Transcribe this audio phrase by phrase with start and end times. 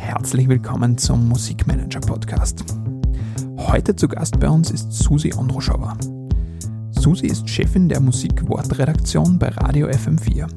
[0.00, 2.64] herzlich willkommen zum Musikmanager Podcast.
[3.58, 5.94] Heute zu Gast bei uns ist Susi Ondroschauer.
[6.90, 10.48] Susi ist Chefin der Musikwortredaktion bei Radio FM4.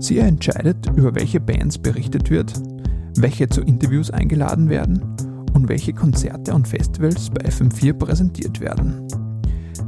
[0.00, 2.54] Sie entscheidet, über welche Bands berichtet wird,
[3.16, 4.98] welche zu Interviews eingeladen werden
[5.52, 9.06] und welche Konzerte und Festivals bei FM4 präsentiert werden.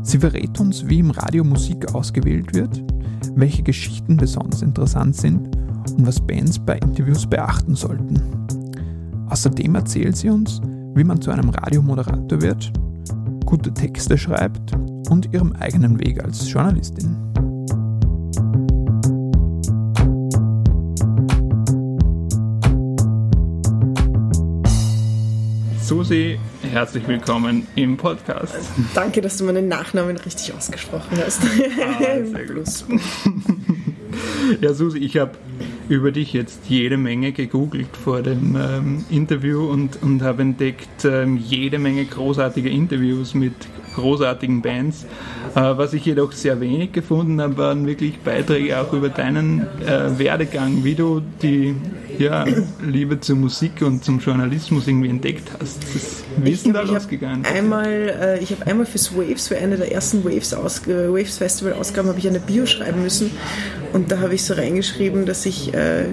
[0.02, 2.84] Sie verrät uns, wie im Radio Musik ausgewählt wird,
[3.34, 5.56] welche Geschichten besonders interessant sind
[5.92, 8.45] und was Bands bei Interviews beachten sollten.
[9.28, 10.60] Außerdem erzählt sie uns,
[10.94, 12.72] wie man zu einem Radiomoderator wird,
[13.44, 14.72] gute Texte schreibt
[15.10, 17.16] und ihrem eigenen Weg als Journalistin.
[25.82, 26.38] Susi,
[26.72, 28.56] herzlich willkommen im Podcast.
[28.94, 31.40] Danke, dass du meinen Nachnamen richtig ausgesprochen hast.
[31.42, 32.66] Ah, sehr gut.
[34.60, 35.32] ja, Susi, ich habe
[35.88, 41.36] über dich jetzt jede Menge gegoogelt vor dem ähm, Interview und, und habe entdeckt ähm,
[41.36, 43.54] jede Menge großartige Interviews mit
[43.96, 45.04] großartigen Bands.
[45.54, 50.18] Äh, was ich jedoch sehr wenig gefunden habe, waren wirklich Beiträge auch über deinen äh,
[50.18, 51.74] Werdegang, wie du die
[52.18, 52.44] ja,
[52.82, 55.82] Liebe zur Musik und zum Journalismus irgendwie entdeckt hast.
[55.94, 57.44] Das, denn da losgegangen?
[57.44, 61.72] Einmal, äh, ich habe einmal fürs Waves, für eine der ersten Waves, Aus Waves Festival
[61.72, 63.30] Ausgaben, habe ich eine Bio schreiben müssen
[63.92, 66.06] und da habe ich so reingeschrieben, dass ich äh,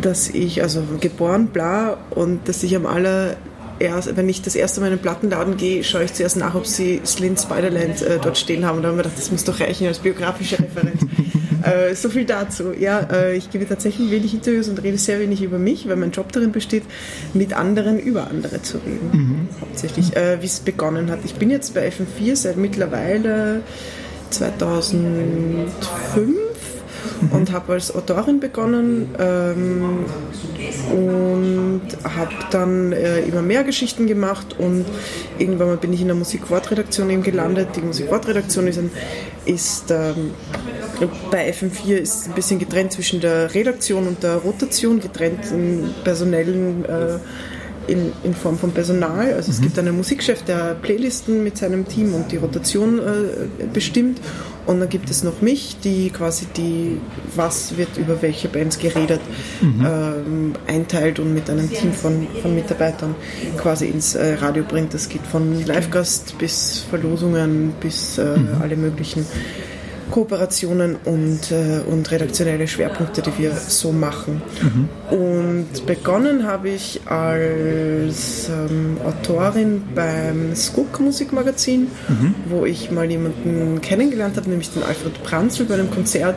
[0.00, 3.36] dass ich, also geboren, bla, und dass ich am aller
[3.78, 6.66] erst, wenn ich das erste Mal in den Plattenladen gehe, schaue ich zuerst nach, ob
[6.66, 8.76] sie Slint Spiderland äh, dort stehen haben.
[8.76, 11.02] Und dann habe ich mir gedacht, das muss doch reichen als biografische Referenz.
[11.62, 12.72] äh, so viel dazu.
[12.78, 16.10] Ja, äh, ich gebe tatsächlich wenig Interviews und rede sehr wenig über mich, weil mein
[16.10, 16.84] Job darin besteht,
[17.34, 19.10] mit anderen über andere zu reden.
[19.12, 19.48] Mhm.
[19.60, 21.20] Hauptsächlich, äh, wie es begonnen hat.
[21.24, 23.62] Ich bin jetzt bei FM4 seit mittlerweile
[24.30, 25.68] 2005
[26.16, 26.41] mhm.
[27.30, 30.04] Und habe als Autorin begonnen ähm,
[30.90, 34.84] und habe dann äh, immer mehr Geschichten gemacht und
[35.38, 37.68] irgendwann mal bin ich in der Musikwortredaktion eben gelandet.
[37.76, 38.90] Die Musikwortredaktion ist, ein,
[39.44, 40.32] ist ähm,
[41.30, 46.84] bei FM4 ist ein bisschen getrennt zwischen der Redaktion und der Rotation, getrennt in personellen
[46.84, 47.18] äh,
[47.86, 49.32] in, in Form von Personal.
[49.34, 49.54] Also mhm.
[49.54, 54.20] es gibt einen Musikchef, der Playlisten mit seinem Team und die Rotation äh, bestimmt.
[54.66, 57.00] Und dann gibt es noch mich, die quasi die,
[57.34, 59.20] was wird über welche Bands geredet,
[59.60, 59.86] mhm.
[59.86, 63.14] ähm, einteilt und mit einem Team von, von Mitarbeitern
[63.58, 64.94] quasi ins äh, Radio bringt.
[64.94, 68.48] Das geht von Livegast bis Verlosungen bis äh, mhm.
[68.60, 69.26] alle möglichen
[70.12, 74.42] Kooperationen und, äh, und redaktionelle Schwerpunkte, die wir so machen.
[74.60, 75.16] Mhm.
[75.16, 82.34] Und begonnen habe ich als ähm, Autorin beim Skook Musikmagazin, mhm.
[82.50, 86.36] wo ich mal jemanden kennengelernt habe, nämlich den Alfred Pranzl bei einem Konzert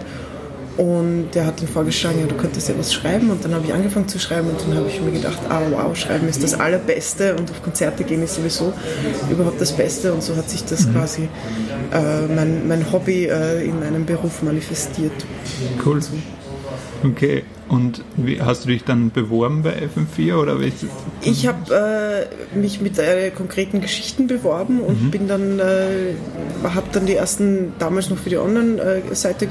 [0.77, 3.29] und der hat dann vorgeschlagen, ja, du könntest ja was schreiben.
[3.29, 5.95] Und dann habe ich angefangen zu schreiben und dann habe ich mir gedacht, ah wow,
[5.95, 8.73] schreiben ist das Allerbeste und auf Konzerte gehen ist sowieso
[9.29, 10.13] überhaupt das Beste.
[10.13, 10.93] Und so hat sich das mhm.
[10.93, 11.29] quasi
[11.93, 15.13] äh, mein, mein Hobby äh, in meinem Beruf manifestiert.
[15.83, 15.99] Cool.
[17.03, 20.59] Okay, und wie, hast du dich dann beworben bei FM4 oder
[21.23, 25.11] Ich habe äh, mich mit äh, konkreten Geschichten beworben und mhm.
[25.11, 26.13] bin dann, äh,
[26.63, 29.49] habe dann die ersten, damals noch für die Online-Seite, äh,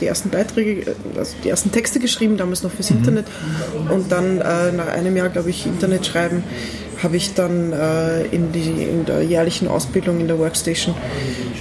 [0.00, 2.98] die ersten Beiträge, äh, also die ersten Texte geschrieben, damals noch fürs mhm.
[2.98, 3.26] Internet
[3.90, 6.42] und dann äh, nach einem Jahr, glaube ich, Internet schreiben,
[7.02, 7.72] habe ich dann
[8.30, 10.94] in, die, in der jährlichen Ausbildung in der Workstation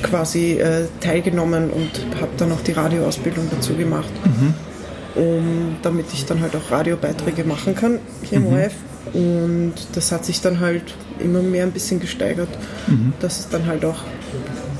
[0.03, 0.59] quasi
[0.99, 4.11] teilgenommen und habe dann auch die Radioausbildung dazu gemacht.
[4.25, 4.53] Mhm
[5.19, 8.53] um, damit ich dann halt auch Radiobeiträge machen kann hier im mhm.
[8.53, 8.73] ORF.
[9.13, 12.49] Und das hat sich dann halt immer mehr ein bisschen gesteigert,
[12.87, 13.13] mhm.
[13.19, 14.03] dass es dann halt auch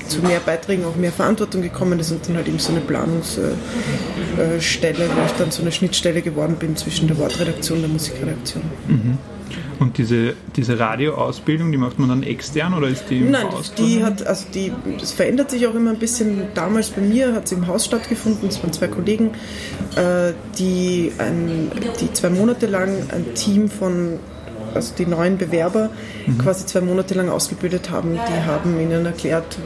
[0.07, 3.57] zu mehr Beiträgen auch mehr Verantwortung gekommen ist und dann halt eben so eine Planungsstelle,
[4.49, 8.63] wo ich dann so eine Schnittstelle geworden bin zwischen der Wortredaktion und der Musikredaktion.
[8.87, 9.17] Mhm.
[9.79, 13.73] Und diese, diese Radioausbildung, die macht man dann extern oder ist die im Nein, Haus?
[13.73, 16.41] die hat, also die, das verändert sich auch immer ein bisschen.
[16.53, 18.49] Damals bei mir hat sie im Haus stattgefunden.
[18.49, 19.31] Es waren zwei Kollegen,
[19.95, 21.71] äh, die, ein,
[22.01, 24.19] die zwei Monate lang ein Team von
[24.73, 25.89] also die neuen Bewerber
[26.25, 26.37] mhm.
[26.37, 28.13] quasi zwei Monate lang ausgebildet haben.
[28.13, 29.57] Die haben ihnen erklärt,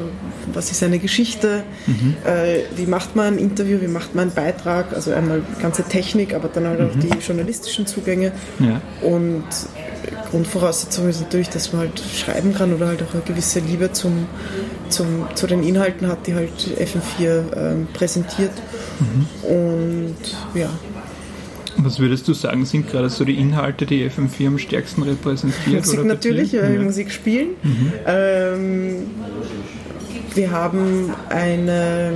[0.53, 2.15] was ist eine Geschichte, mhm.
[2.25, 6.33] äh, wie macht man ein Interview, wie macht man einen Beitrag, also einmal ganze Technik,
[6.33, 6.85] aber dann halt mhm.
[6.87, 8.31] auch die journalistischen Zugänge.
[8.59, 8.81] Ja.
[9.01, 9.43] Und
[10.33, 14.25] Grundvoraussetzung ist natürlich, dass man halt schreiben kann oder halt auch eine gewisse Liebe zum,
[14.89, 18.51] zum, zu den Inhalten hat, die halt FM4 ähm, präsentiert.
[18.99, 19.47] Mhm.
[19.47, 20.15] Und
[20.55, 20.71] ja,
[21.77, 25.85] was würdest du sagen, sind gerade so die Inhalte, die FM4 am stärksten repräsentiert?
[25.85, 26.67] Musik natürlich, ja.
[26.69, 27.49] Musik spielen.
[27.61, 27.93] Mhm.
[28.07, 28.95] Ähm,
[30.33, 32.13] wir haben eine.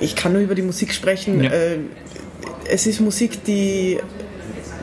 [0.00, 1.42] Ich kann nur über die Musik sprechen.
[1.42, 1.50] Ja.
[1.50, 1.78] Äh,
[2.68, 3.98] es ist Musik, die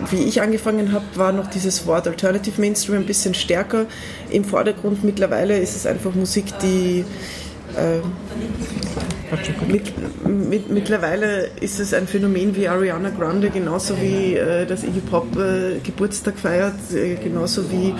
[0.09, 3.85] wie ich angefangen habe, war noch dieses Wort Alternative Mainstream ein bisschen stärker
[4.29, 5.03] im Vordergrund.
[5.03, 7.03] Mittlerweile ist es einfach Musik, die
[7.75, 7.99] äh,
[9.67, 9.93] mit,
[10.25, 15.35] mit, mittlerweile ist es ein Phänomen wie Ariana Grande, genauso wie äh, dass Iggy Pop
[15.37, 17.93] äh, Geburtstag feiert, äh, genauso wie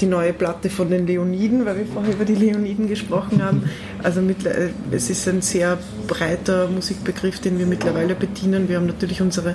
[0.00, 3.70] die neue Platte von den Leoniden, weil wir vorher über die Leoniden gesprochen haben.
[4.02, 8.68] Also mit, äh, es ist ein sehr breiter Musikbegriff, den wir mittlerweile bedienen.
[8.68, 9.54] Wir haben natürlich unsere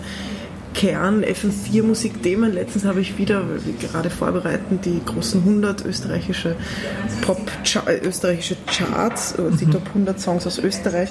[0.73, 2.53] Kern FM4 Musikthemen.
[2.53, 6.55] Letztens habe ich wieder, weil wir gerade vorbereiten, die großen 100 österreichische
[7.21, 7.51] Pop
[7.87, 9.71] äh, österreichische Charts, äh, die mhm.
[9.71, 11.09] Top 100 Songs aus Österreich,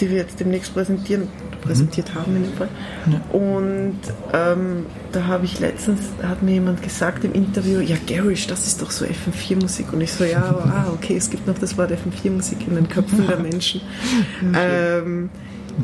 [0.00, 1.28] die wir jetzt demnächst präsentieren,
[1.60, 2.14] präsentiert mhm.
[2.18, 2.68] haben in dem Fall.
[3.10, 3.38] Ja.
[3.38, 4.00] Und
[4.32, 8.80] ähm, da habe ich letztens, hat mir jemand gesagt im Interview, ja Garish, das ist
[8.80, 9.92] doch so FM4 Musik.
[9.92, 12.88] Und ich so, ja, ah, okay, es gibt noch das Wort FM4 Musik in den
[12.88, 13.80] Köpfen der Menschen.
[14.54, 15.30] Ähm,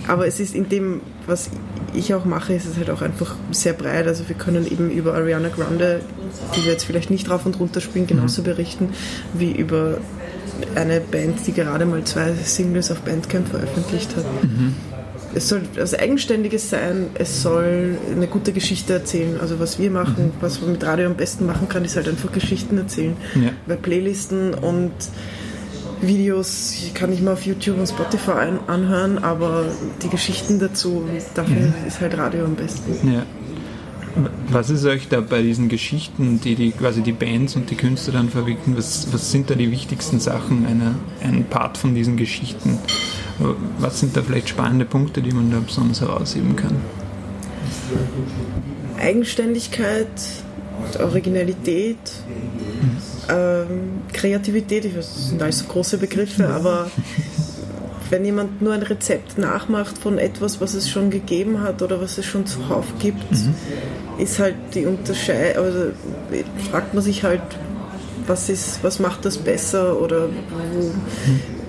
[0.09, 1.51] aber es ist in dem, was
[1.95, 4.07] ich auch mache, ist es halt auch einfach sehr breit.
[4.07, 6.01] Also wir können eben über Ariana Grande,
[6.57, 8.47] die wir jetzt vielleicht nicht drauf und runter spielen, genauso mhm.
[8.47, 8.89] berichten,
[9.33, 9.99] wie über
[10.75, 14.25] eine Band, die gerade mal zwei Singles auf Bandcamp veröffentlicht hat.
[14.43, 14.75] Mhm.
[15.37, 19.41] Es soll was Eigenständiges sein, es soll eine gute Geschichte erzählen.
[19.41, 20.33] Also was wir machen, mhm.
[20.41, 23.17] was man mit Radio am besten machen kann, ist halt einfach Geschichten erzählen.
[23.35, 23.51] Ja.
[23.67, 24.93] Bei Playlisten und
[26.07, 29.67] Videos kann ich mal auf YouTube und Spotify anhören, aber
[30.03, 31.05] die Geschichten dazu,
[31.35, 31.87] dafür ja.
[31.87, 33.13] ist halt Radio am besten.
[33.13, 33.27] Ja.
[34.49, 38.13] Was ist euch da bei diesen Geschichten, die, die quasi die Bands und die Künstler
[38.13, 42.79] dann verwickeln, was, was sind da die wichtigsten Sachen, eine, ein Part von diesen Geschichten?
[43.79, 46.77] Was sind da vielleicht spannende Punkte, die man da besonders herausheben kann?
[48.99, 50.09] Eigenständigkeit,
[51.01, 51.99] Originalität,
[53.29, 56.91] ähm, Kreativität, ich weiß, das sind alles so große Begriffe, aber
[58.11, 62.19] wenn jemand nur ein Rezept nachmacht von etwas, was es schon gegeben hat oder was
[62.19, 63.55] es schon zuhauf gibt, mhm.
[64.19, 65.81] ist halt die Unterscheidung, also
[66.71, 67.43] fragt man sich halt,
[68.27, 70.93] was, ist, was macht das besser oder wo mhm.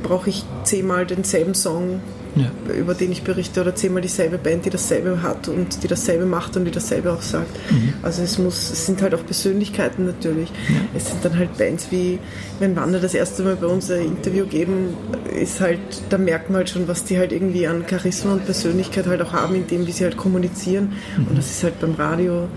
[0.04, 2.00] brauche ich zehnmal denselben Song
[2.36, 2.74] ja.
[2.74, 6.58] über den ich berichte, oder zehnmal dieselbe Band, die dasselbe hat und die dasselbe macht
[6.58, 7.56] und die dasselbe auch sagt.
[7.72, 7.94] Mhm.
[8.04, 10.50] Also es muss, es sind halt auch Persönlichkeiten natürlich.
[10.50, 10.76] Ja.
[10.96, 12.20] Es sind dann halt Bands wie,
[12.60, 14.96] wenn Wander das erste Mal bei uns ein Interview geben,
[15.34, 15.80] ist halt,
[16.10, 19.34] da merkt man halt schon, was die halt irgendwie an Charisma und Persönlichkeit halt auch
[19.34, 20.94] haben, in dem, wie sie halt kommunizieren.
[21.18, 21.28] Mhm.
[21.28, 22.48] Und das ist halt beim Radio,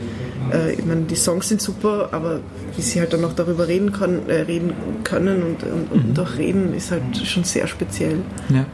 [0.52, 2.40] äh, ich meine, die Songs sind super, aber
[2.76, 4.72] wie sie halt dann auch darüber reden, können, äh, reden
[5.04, 6.22] können und, und, und mhm.
[6.22, 8.18] auch reden, ist halt schon sehr speziell.
[8.48, 8.66] Ja.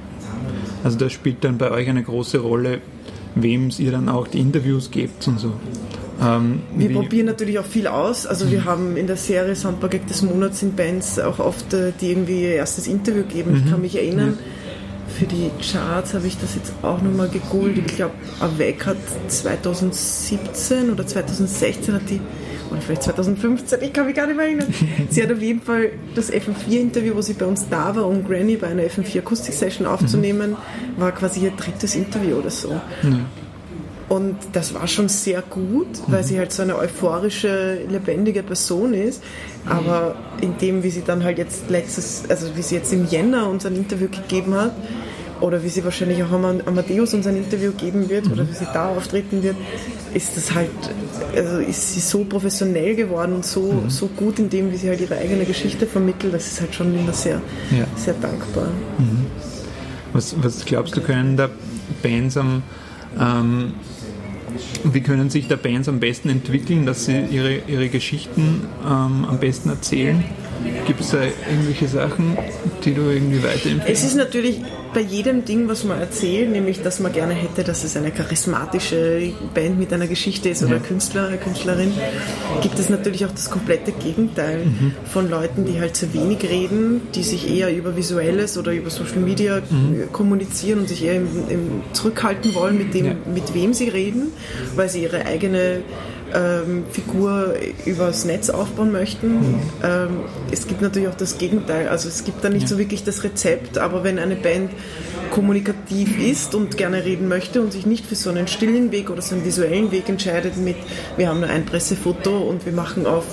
[0.85, 2.81] Also das spielt dann bei euch eine große Rolle,
[3.35, 5.53] wem ihr dann auch die Interviews gebt und so.
[6.23, 8.27] Ähm, wir probieren natürlich auch viel aus.
[8.27, 8.65] Also wir mhm.
[8.67, 12.55] haben in der Serie Soundprojekt des Monats in Bands auch oft, äh, die irgendwie ihr
[12.55, 13.53] erstes Interview geben.
[13.53, 13.57] Mhm.
[13.57, 14.39] Ich kann mich erinnern,
[15.19, 17.79] für die Charts habe ich das jetzt auch nochmal gegoogelt.
[17.87, 18.97] Ich glaube, Avec hat
[19.29, 22.21] 2017 oder 2016 hat die
[22.75, 24.73] oder vielleicht 2015, ich kann mich gar nicht mehr erinnern.
[25.11, 28.57] Sie hat auf jeden Fall das FM4-Interview, wo sie bei uns da war, um Granny
[28.57, 31.01] bei einer FM4-Akustik-Session aufzunehmen, mhm.
[31.01, 32.81] war quasi ihr drittes Interview oder so.
[33.03, 33.27] Mhm.
[34.09, 36.27] Und das war schon sehr gut, weil mhm.
[36.27, 39.23] sie halt so eine euphorische, lebendige Person ist.
[39.67, 43.49] Aber in dem, wie sie dann halt jetzt letztes, also wie sie jetzt im Jänner
[43.49, 44.73] uns ein Interview gegeben hat,
[45.45, 48.89] oder wie sie wahrscheinlich auch Amadeus uns ein Interview geben wird oder wie sie da
[48.89, 49.57] auftreten wird,
[50.15, 50.71] ist das halt,
[51.37, 53.91] also ist sie so professionell geworden und so, mhm.
[53.91, 56.99] so gut in dem, wie sie halt ihre eigene Geschichte vermittelt, das ist halt schon
[56.99, 57.87] immer sehr, ja.
[57.95, 58.69] sehr dankbar.
[58.99, 59.27] Mhm.
[60.15, 61.51] Was, was glaubst du, können da
[62.03, 62.63] Bands am
[63.21, 63.75] ähm,
[64.85, 69.39] wie können sich da Bands am besten entwickeln, dass sie ihre, ihre Geschichten ähm, am
[69.41, 70.23] besten erzählen?
[70.87, 72.37] Gibt es da irgendwelche Sachen,
[72.85, 73.89] die du irgendwie weiterempfiehlst?
[73.89, 74.61] Es ist natürlich
[74.95, 79.33] bei jedem Ding, was man erzählt, nämlich dass man gerne hätte, dass es eine charismatische
[79.53, 80.79] Band mit einer Geschichte ist oder ja.
[80.79, 81.93] Künstler, Künstlerin,
[82.63, 84.93] gibt es natürlich auch das komplette Gegenteil mhm.
[85.05, 89.19] von Leuten, die halt zu wenig reden, die sich eher über Visuelles oder über Social
[89.19, 90.13] Media mhm.
[90.13, 93.13] kommunizieren und sich eher im, im zurückhalten wollen mit dem, ja.
[93.33, 94.33] mit wem sie reden,
[94.77, 95.83] weil sie ihre eigene
[96.35, 97.55] ähm, Figur
[97.87, 99.35] übers Netz aufbauen möchten.
[99.35, 99.61] Mhm.
[99.83, 100.09] Ähm,
[100.51, 101.89] es gibt natürlich auch das Gegenteil.
[101.89, 102.69] Also es gibt da nicht ja.
[102.69, 104.71] so wirklich das Rezept, aber wenn eine Band
[105.31, 109.23] kommunikativ ist und gerne reden möchte und sich nicht für so einen stillen Weg oder
[109.23, 110.77] so einen visuellen Weg entscheidet mit,
[111.17, 113.25] wir haben nur ein Pressefoto und wir machen auf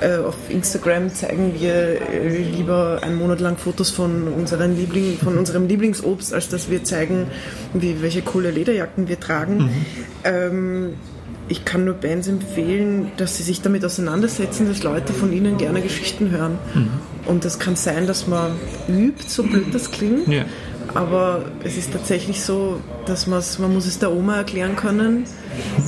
[0.00, 5.36] äh, auf Instagram zeigen wir äh, lieber einen Monat lang Fotos von, unseren Liebling, von
[5.36, 7.26] unserem Lieblingsobst, als dass wir zeigen,
[7.74, 9.56] wie, welche coole Lederjacken wir tragen.
[9.58, 9.70] Mhm.
[10.24, 10.94] Ähm,
[11.50, 15.82] ich kann nur Bands empfehlen, dass sie sich damit auseinandersetzen, dass Leute von ihnen gerne
[15.82, 16.58] Geschichten hören.
[16.74, 16.88] Mhm.
[17.26, 18.52] Und das kann sein, dass man
[18.88, 20.28] übt, so blöd das klingt.
[20.28, 20.44] Ja.
[20.94, 23.42] Aber es ist tatsächlich so, dass man
[23.74, 25.24] muss es der Oma erklären können,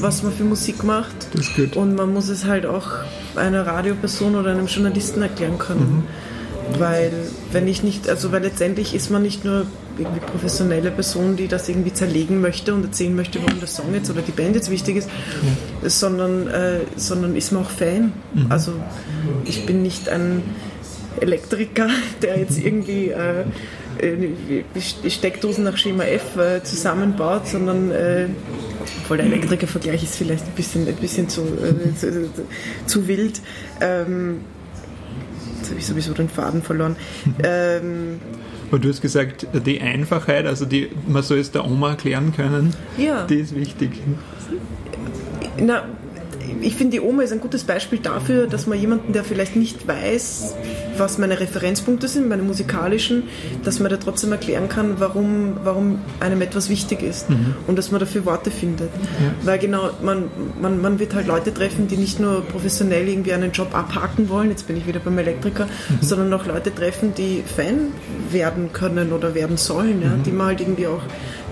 [0.00, 1.14] was man für Musik macht.
[1.32, 1.76] Das ist gut.
[1.76, 2.88] Und man muss es halt auch
[3.36, 6.04] einer Radioperson oder einem Journalisten erklären können.
[6.72, 6.80] Mhm.
[6.80, 7.12] Weil
[7.52, 9.66] wenn ich nicht, also weil letztendlich ist man nicht nur
[9.98, 14.10] irgendwie professionelle Person, die das irgendwie zerlegen möchte und erzählen möchte, warum der Song jetzt
[14.10, 15.08] oder die Band jetzt wichtig ist,
[15.82, 15.88] ja.
[15.88, 18.12] sondern, äh, sondern ist man auch Fan.
[18.34, 18.46] Mhm.
[18.48, 18.72] Also
[19.44, 20.42] ich bin nicht ein
[21.20, 21.88] Elektriker,
[22.22, 23.44] der jetzt irgendwie äh,
[24.02, 28.26] die Steckdosen nach Schema F äh, zusammenbaut, sondern äh,
[29.02, 32.30] obwohl der Elektriker-Vergleich ist vielleicht ein bisschen, ein bisschen zu, äh, zu,
[32.86, 33.40] zu, wild.
[33.80, 34.40] Ähm,
[35.58, 36.96] jetzt habe ich sowieso den Faden verloren.
[37.44, 38.20] Ähm,
[38.72, 42.74] aber du hast gesagt, die Einfachheit, also die, man soll es der Oma erklären können,
[42.96, 43.26] ja.
[43.26, 43.90] die ist wichtig.
[45.58, 45.84] Na,
[46.62, 49.86] ich finde, die Oma ist ein gutes Beispiel dafür, dass man jemanden, der vielleicht nicht
[49.86, 50.54] weiß,
[50.98, 53.24] was meine Referenzpunkte sind, meine musikalischen,
[53.64, 57.54] dass man da trotzdem erklären kann, warum, warum einem etwas wichtig ist mhm.
[57.66, 58.90] und dass man dafür Worte findet.
[59.20, 59.32] Ja.
[59.42, 60.24] Weil genau, man,
[60.60, 64.50] man, man wird halt Leute treffen, die nicht nur professionell irgendwie einen Job abhaken wollen,
[64.50, 65.98] jetzt bin ich wieder beim Elektriker, mhm.
[66.00, 67.92] sondern auch Leute treffen, die Fan
[68.30, 70.22] werden können oder werden sollen, ja, mhm.
[70.22, 71.02] die man halt irgendwie auch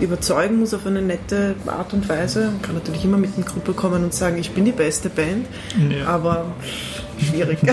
[0.00, 2.46] überzeugen muss auf eine nette Art und Weise.
[2.46, 5.46] Man kann natürlich immer mit einer Gruppe kommen und sagen, ich bin die beste Band,
[5.90, 6.06] ja.
[6.06, 6.46] aber
[7.20, 7.58] schwierig.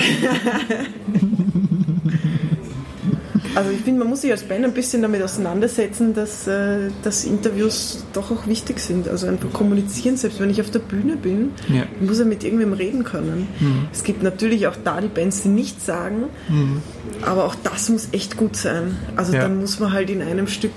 [3.55, 7.25] also ich finde, man muss sich als Band ein bisschen damit auseinandersetzen, dass, äh, dass
[7.25, 9.07] Interviews doch auch wichtig sind.
[9.07, 11.83] Also einfach kommunizieren, selbst wenn ich auf der Bühne bin, ja.
[11.99, 13.47] muss er mit irgendwem reden können.
[13.59, 13.87] Mhm.
[13.91, 16.81] Es gibt natürlich auch da die Bands, die nichts sagen, mhm.
[17.21, 18.95] aber auch das muss echt gut sein.
[19.15, 19.41] Also ja.
[19.41, 20.71] dann muss man halt in einem Stück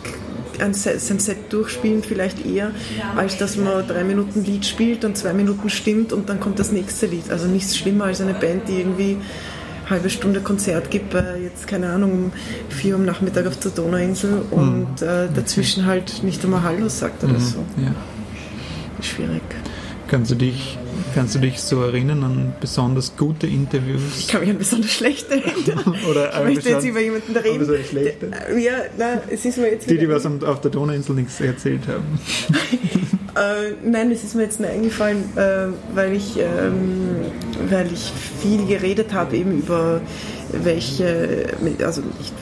[0.61, 2.71] ein, sein Set durchspielen, vielleicht eher,
[3.17, 6.73] als dass man drei Minuten Lied spielt und zwei Minuten stimmt und dann kommt das
[6.73, 7.31] nächste Lied.
[7.31, 11.67] Also nichts schlimmer als eine Band, die irgendwie eine halbe Stunde Konzert gibt, äh, jetzt
[11.67, 12.33] keine Ahnung, um
[12.69, 17.25] vier Uhr am Nachmittag auf der Donauinsel und äh, dazwischen halt nicht einmal Hallo sagt
[17.25, 17.41] oder mhm.
[17.41, 17.59] so.
[17.77, 17.95] Ja.
[19.03, 19.43] Schwierig.
[20.07, 20.79] Kannst du dich
[21.15, 24.01] Kannst du dich so erinnern an besonders gute Interviews?
[24.19, 25.97] Ich kann mich an besonders schlechte erinnern.
[26.11, 27.65] Oder ich möchte jetzt über jemanden reden.
[27.65, 28.31] So schlechte?
[28.59, 32.21] Ja, nein, es ist mir jetzt Die, die was auf der Donauinsel nichts erzählt haben.
[33.37, 37.17] äh, nein, es ist mir jetzt nur eingefallen, äh, weil, ich, ähm,
[37.69, 40.01] weil ich viel geredet habe eben über
[40.53, 41.49] welche,
[41.83, 42.33] also nicht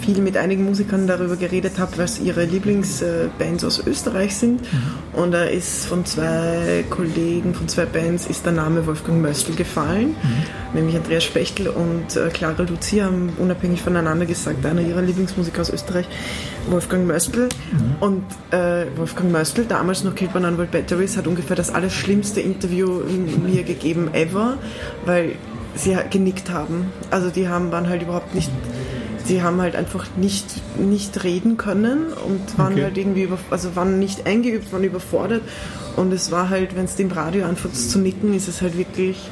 [0.00, 4.60] viel mit einigen Musikern darüber geredet habe, was ihre Lieblingsbands aus Österreich sind.
[4.62, 5.20] Mhm.
[5.20, 10.08] Und da ist von zwei Kollegen, von zwei Bands, ist der Name Wolfgang Möstl gefallen.
[10.08, 10.74] Mhm.
[10.74, 15.70] Nämlich Andreas Spechtel und äh, Clara Lucia haben unabhängig voneinander gesagt, einer ihrer Lieblingsmusiker aus
[15.70, 16.06] Österreich,
[16.68, 17.48] Wolfgang Möstl.
[17.72, 17.96] Mhm.
[18.00, 23.00] Und äh, Wolfgang Möstl, damals noch Killed World Batteries, hat ungefähr das allerschlimmste Interview
[23.44, 24.58] mir gegeben ever,
[25.04, 25.32] weil
[25.74, 26.86] sie genickt haben.
[27.10, 28.50] Also die haben, waren halt überhaupt nicht
[29.26, 30.46] sie haben halt einfach nicht,
[30.78, 32.84] nicht reden können und waren okay.
[32.84, 35.42] halt irgendwie über, also waren nicht eingeübt, waren überfordert.
[35.96, 39.30] Und es war halt, wenn es dem Radio anfängt zu nicken, ist es halt wirklich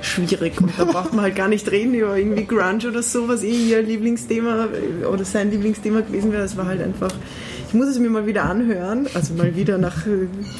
[0.00, 0.60] schwierig.
[0.60, 3.68] Und da braucht man halt gar nicht reden über irgendwie Grunge oder so, was eh
[3.70, 4.68] ihr Lieblingsthema
[5.10, 6.42] oder sein Lieblingsthema gewesen wäre.
[6.42, 7.12] Es war halt einfach
[7.72, 9.96] ich muss es mir mal wieder anhören, also mal wieder nach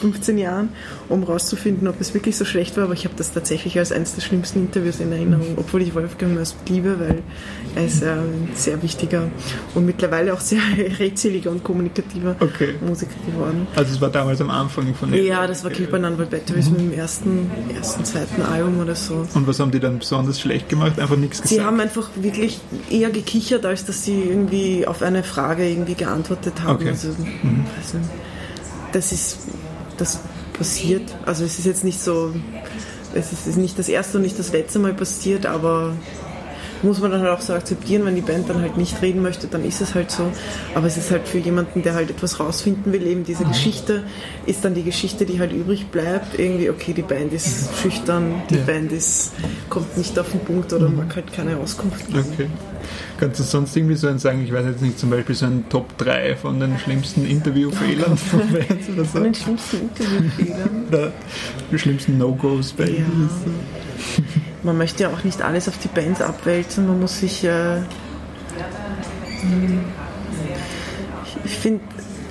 [0.01, 0.71] 15 äh, Jahren,
[1.11, 2.85] um rauszufinden, ob es wirklich so schlecht war.
[2.85, 6.33] Aber ich habe das tatsächlich als eines der schlimmsten Interviews in Erinnerung, obwohl ich Wolfgang
[6.33, 7.23] Möst liebe, weil
[7.77, 9.29] er ist ein sehr wichtiger
[9.75, 10.61] und mittlerweile auch sehr
[10.99, 12.77] redseliger und kommunikativer okay.
[12.81, 13.67] Musiker geworden.
[13.77, 16.77] Also es war damals am Anfang von dem Ja, das war Kill Banana Batteries mhm.
[16.77, 19.27] mit dem ersten, ersten, zweiten Album oder so.
[19.35, 20.99] Und was haben die dann besonders schlecht gemacht?
[20.99, 21.61] Einfach nichts gesagt?
[21.61, 26.55] Sie haben einfach wirklich eher gekichert, als dass sie irgendwie auf eine Frage irgendwie geantwortet
[26.63, 26.77] haben.
[26.77, 27.02] Okay.
[27.05, 27.65] Also, mhm.
[27.77, 27.99] also,
[28.93, 29.39] das ist,
[29.97, 30.21] das
[30.53, 31.15] passiert.
[31.27, 32.33] Also es ist jetzt nicht so,
[33.15, 35.95] es ist nicht das erste und nicht das letzte Mal passiert, aber
[36.83, 39.47] muss man dann halt auch so akzeptieren, wenn die Band dann halt nicht reden möchte,
[39.47, 40.31] dann ist es halt so.
[40.75, 43.49] Aber es ist halt für jemanden, der halt etwas rausfinden will, eben diese mhm.
[43.49, 44.05] Geschichte,
[44.47, 48.57] ist dann die Geschichte, die halt übrig bleibt, irgendwie, okay, die Band ist schüchtern, die
[48.57, 48.65] ja.
[48.65, 49.33] Band ist,
[49.69, 50.97] kommt nicht auf den Punkt oder mhm.
[50.97, 52.05] mag halt keine Auskunft.
[52.09, 52.49] Okay.
[53.19, 55.65] Kannst du sonst irgendwie so einen sagen, ich weiß jetzt nicht, zum Beispiel so ein
[55.69, 59.11] Top 3 von den schlimmsten Interviewfehlern von Bands oder so?
[59.13, 60.71] Von den schlimmsten Interviewfehlern?
[60.89, 61.13] Oder
[61.71, 63.05] die schlimmsten No-Gos bei ja
[64.63, 67.45] man möchte ja auch nicht alles auf die Bands abwälzen, man muss sich.
[67.45, 67.81] Äh,
[71.45, 71.81] ich finde,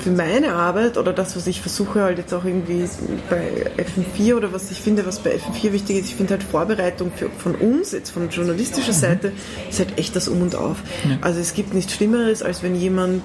[0.02, 2.86] für meine Arbeit oder das, was ich versuche halt jetzt auch irgendwie
[3.30, 7.12] bei FM4 oder was ich finde, was bei FM4 wichtig ist, ich finde halt Vorbereitung
[7.16, 9.32] für, von uns, jetzt von journalistischer Seite,
[9.70, 10.78] ist halt echt das Um und Auf.
[11.22, 13.22] Also es gibt nichts Schlimmeres, als wenn jemand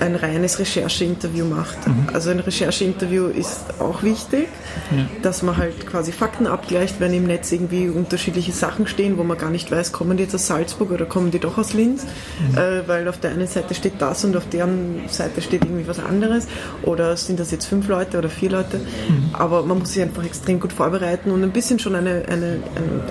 [0.00, 1.86] ein reines Rechercheinterview macht.
[1.86, 2.08] Mhm.
[2.12, 4.48] Also ein Rechercheinterview ist auch wichtig,
[4.90, 5.06] ja.
[5.22, 9.38] dass man halt quasi Fakten abgleicht, wenn im Netz irgendwie unterschiedliche Sachen stehen, wo man
[9.38, 12.58] gar nicht weiß, kommen die jetzt aus Salzburg oder kommen die doch aus Linz, mhm.
[12.58, 15.98] äh, weil auf der einen Seite steht das und auf deren Seite steht irgendwie was
[15.98, 16.46] anderes
[16.82, 19.30] oder sind das jetzt fünf Leute oder vier Leute, mhm.
[19.32, 22.58] aber man muss sich einfach extrem gut vorbereiten und ein bisschen schon eine, eine,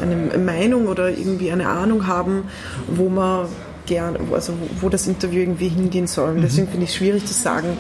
[0.02, 2.46] eine, eine Meinung oder irgendwie eine Ahnung haben,
[2.88, 3.48] wo man
[3.86, 6.36] gern, also wo das Interview irgendwie hingehen soll.
[6.36, 6.72] Und deswegen mhm.
[6.72, 7.78] finde ich es schwierig zu sagen,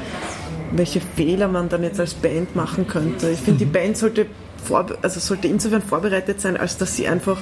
[0.71, 3.29] welche Fehler man dann jetzt als Band machen könnte.
[3.29, 3.71] Ich finde, die mhm.
[3.73, 4.25] Band sollte,
[4.63, 7.37] vor, also sollte insofern vorbereitet sein, als dass sie einfach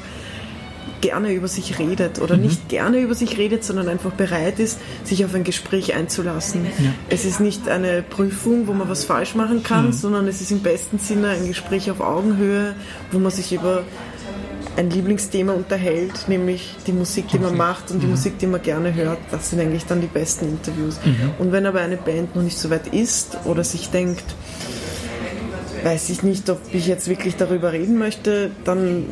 [1.02, 2.44] gerne über sich redet oder mhm.
[2.44, 6.66] nicht gerne über sich redet, sondern einfach bereit ist, sich auf ein Gespräch einzulassen.
[6.66, 6.94] Ja.
[7.10, 9.94] Es ist nicht eine Prüfung, wo man was falsch machen kann, mhm.
[9.94, 12.76] sondern es ist im besten Sinne ein Gespräch auf Augenhöhe,
[13.12, 13.84] wo man sich über
[14.78, 18.12] ein Lieblingsthema unterhält, nämlich die Musik, die man macht und die mhm.
[18.12, 19.20] Musik, die man gerne hört.
[19.32, 21.00] Das sind eigentlich dann die besten Interviews.
[21.04, 21.32] Mhm.
[21.40, 24.24] Und wenn aber eine Band noch nicht so weit ist oder sich denkt,
[25.84, 29.06] weiß ich nicht, ob ich jetzt wirklich darüber reden möchte, dann,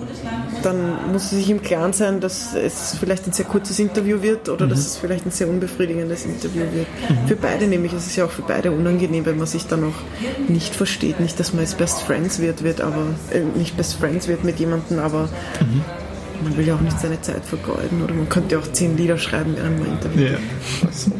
[0.61, 4.49] dann muss sie sich im Klaren sein, dass es vielleicht ein sehr kurzes Interview wird
[4.49, 4.69] oder mhm.
[4.69, 6.87] dass es vielleicht ein sehr unbefriedigendes Interview wird.
[7.09, 7.27] Mhm.
[7.27, 10.47] Für beide nämlich, es ist ja auch für beide unangenehm, wenn man sich dann auch
[10.49, 11.19] nicht versteht.
[11.19, 14.59] Nicht, dass man jetzt Best Friends wird, wird aber äh, nicht Best Friends wird mit
[14.59, 15.83] jemandem, aber mhm.
[16.43, 19.55] man will ja auch nicht seine Zeit vergeuden oder man könnte auch zehn Lieder schreiben
[19.55, 20.29] während man interviewt.
[20.29, 20.39] Yeah.
[20.87, 21.11] Also.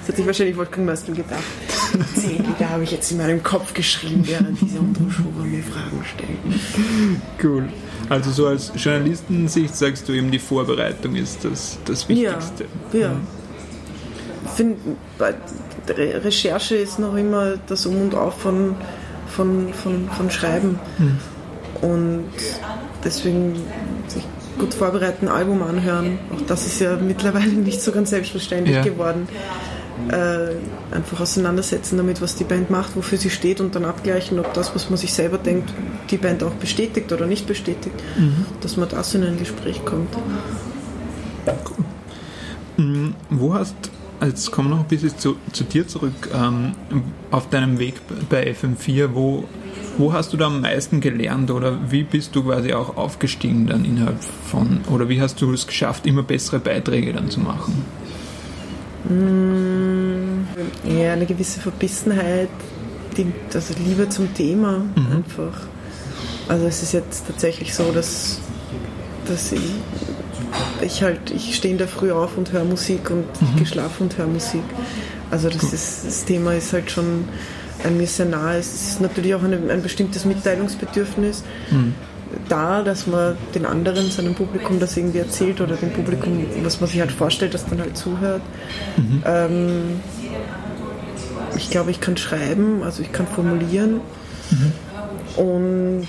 [0.00, 1.42] das hat sich wahrscheinlich Wolfgang Möstl gedacht.
[2.14, 7.22] Zehn Lieder habe ich jetzt in meinem Kopf geschrieben, während diese Unterschuhe mir Fragen stellen.
[7.42, 7.68] Cool.
[8.08, 12.66] Also so als Journalistensicht sagst du eben, die Vorbereitung ist das, das Wichtigste.
[12.92, 13.16] Ja, ja.
[14.44, 14.76] Ich finde,
[15.18, 15.34] bei
[15.88, 18.76] der Recherche ist noch immer das Um und Auf von,
[19.28, 20.78] von, von, von Schreiben.
[20.98, 21.18] Hm.
[21.82, 22.30] Und
[23.04, 23.54] deswegen
[24.06, 24.24] sich
[24.58, 26.18] gut vorbereiten, Album anhören.
[26.34, 28.82] Auch das ist ja mittlerweile nicht so ganz selbstverständlich ja.
[28.82, 29.28] geworden
[30.10, 34.52] äh, einfach auseinandersetzen damit, was die Band macht, wofür sie steht und dann abgleichen, ob
[34.54, 35.72] das, was man sich selber denkt,
[36.10, 38.46] die Band auch bestätigt oder nicht bestätigt, mhm.
[38.60, 40.14] dass man das in ein Gespräch kommt.
[41.46, 41.84] Cool.
[42.76, 43.14] Mhm.
[43.30, 43.74] Wo hast,
[44.22, 46.72] jetzt kommen wir noch ein bisschen zu, zu dir zurück, ähm,
[47.30, 47.94] auf deinem Weg
[48.28, 49.44] bei FM4, wo,
[49.98, 53.84] wo hast du da am meisten gelernt oder wie bist du quasi auch aufgestiegen dann
[53.84, 57.84] innerhalb von, oder wie hast du es geschafft, immer bessere Beiträge dann zu machen?
[59.08, 59.85] Mm,
[60.84, 62.48] ja, eine gewisse Verbissenheit,
[63.16, 65.16] die, also Liebe zum Thema mhm.
[65.16, 65.60] einfach.
[66.48, 68.40] Also es ist jetzt tatsächlich so, dass,
[69.26, 69.70] dass ich,
[70.80, 73.48] ich halt, ich stehe in der Früh auf und höre Musik und mhm.
[73.50, 74.64] ich geschlafen und höre Musik.
[75.30, 77.24] Also das, ist, das Thema ist halt schon
[77.84, 78.58] an mir sehr nahe.
[78.58, 81.42] Es ist natürlich auch eine, ein bestimmtes Mitteilungsbedürfnis.
[81.70, 81.94] Mhm
[82.48, 86.88] da, dass man den anderen, seinem Publikum das irgendwie erzählt oder dem Publikum, was man
[86.88, 88.42] sich halt vorstellt, das dann halt zuhört.
[88.96, 89.22] Mhm.
[89.24, 90.00] Ähm,
[91.56, 94.00] ich glaube, ich kann schreiben, also ich kann formulieren.
[94.50, 94.72] Mhm.
[95.42, 96.06] Und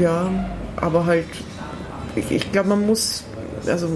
[0.00, 0.30] ja,
[0.76, 1.26] aber halt,
[2.16, 3.24] ich, ich glaube, man muss,
[3.66, 3.88] also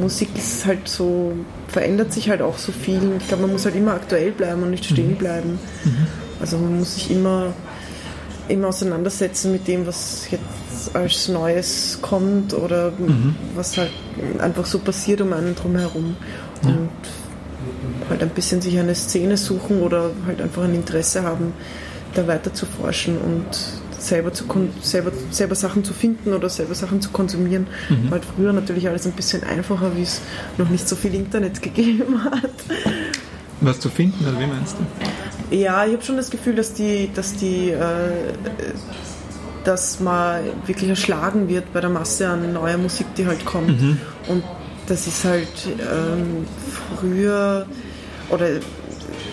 [0.00, 1.32] Musik ist halt so,
[1.68, 3.00] verändert sich halt auch so viel.
[3.18, 5.16] Ich glaube, man muss halt immer aktuell bleiben und nicht stehen mhm.
[5.16, 5.58] bleiben.
[5.84, 6.06] Mhm.
[6.40, 7.52] Also man muss sich immer
[8.48, 13.34] immer auseinandersetzen mit dem, was jetzt als Neues kommt oder mhm.
[13.54, 13.90] was halt
[14.38, 16.16] einfach so passiert um einen drumherum.
[16.62, 16.70] Ja.
[16.70, 16.90] Und
[18.08, 21.52] halt ein bisschen sich eine Szene suchen oder halt einfach ein Interesse haben,
[22.14, 23.46] da weiter zu forschen und
[23.98, 24.44] selber, zu
[24.80, 27.66] selber, selber Sachen zu finden oder selber Sachen zu konsumieren.
[27.88, 28.10] Mhm.
[28.10, 30.20] Halt früher natürlich alles ein bisschen einfacher, wie es
[30.58, 32.50] noch nicht so viel Internet gegeben hat.
[33.60, 35.56] Was zu finden, oder wie meinst du?
[35.56, 38.34] Ja, ich habe schon das Gefühl, dass die, dass die, äh,
[39.64, 43.80] dass man wirklich erschlagen wird bei der Masse an neuer Musik, die halt kommt.
[43.80, 43.98] Mhm.
[44.28, 44.44] Und
[44.86, 46.46] das ist halt ähm,
[46.98, 47.66] früher
[48.28, 48.46] oder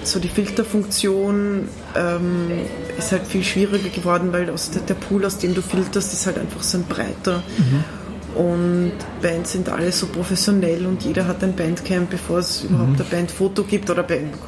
[0.04, 2.52] so die Filterfunktion ähm,
[2.98, 6.26] ist halt viel schwieriger geworden, weil aus der, der, Pool, aus dem du filterst, ist
[6.26, 7.44] halt einfach so ein breiter.
[7.58, 7.84] Mhm.
[8.36, 13.02] Und Bands sind alle so professionell und jeder hat ein Bandcamp, bevor es überhaupt mhm.
[13.02, 13.90] ein Bandfoto gibt.
[13.90, 14.06] Oder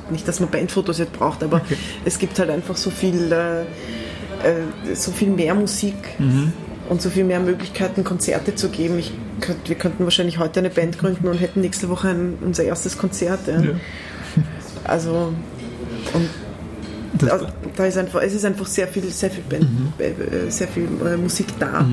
[0.10, 1.78] nicht, dass man Bandfotos jetzt braucht, aber okay.
[2.04, 6.52] es gibt halt einfach so viel, äh, äh, so viel mehr Musik mhm.
[6.90, 8.98] und so viel mehr Möglichkeiten, Konzerte zu geben.
[8.98, 12.64] Ich könnt, wir könnten wahrscheinlich heute eine Band gründen und hätten nächste Woche ein, unser
[12.64, 13.48] erstes Konzert.
[13.48, 13.62] Ja.
[13.62, 13.70] Ja.
[14.84, 15.34] Also,
[16.14, 16.30] und
[17.14, 17.40] da,
[17.76, 19.94] da, ist einfach, es ist einfach sehr viel, sehr viel, Band, mhm.
[19.98, 21.86] Äh, sehr viel äh, Musik da.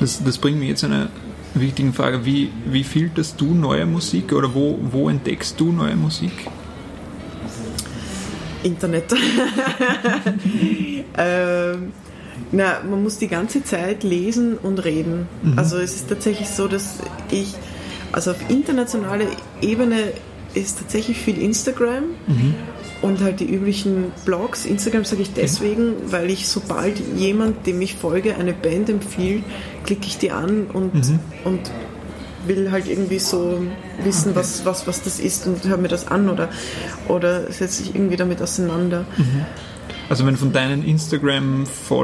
[0.00, 1.08] Das, das bringt mich jetzt zu einer
[1.54, 2.24] wichtigen Frage.
[2.24, 6.32] Wie, wie filterst du neue Musik oder wo, wo entdeckst du neue Musik?
[8.62, 9.12] Internet.
[11.16, 11.92] ähm,
[12.52, 15.28] na, man muss die ganze Zeit lesen und reden.
[15.42, 15.58] Mhm.
[15.58, 16.98] Also es ist tatsächlich so, dass
[17.30, 17.54] ich,
[18.12, 19.26] also auf internationaler
[19.62, 20.12] Ebene
[20.54, 22.04] ist tatsächlich viel Instagram.
[22.26, 22.54] Mhm
[23.06, 24.66] und halt die üblichen Blogs.
[24.66, 29.44] Instagram sage ich deswegen, weil ich sobald jemand, dem ich folge, eine Band empfiehlt,
[29.84, 31.18] klicke ich die an und, mhm.
[31.44, 31.60] und
[32.46, 33.60] will halt irgendwie so
[34.02, 34.38] wissen, okay.
[34.38, 36.48] was, was, was das ist und höre mir das an oder,
[37.08, 39.04] oder setze ich irgendwie damit auseinander.
[39.16, 39.46] Mhm.
[40.08, 41.94] Also wenn von deinen Instagram äh,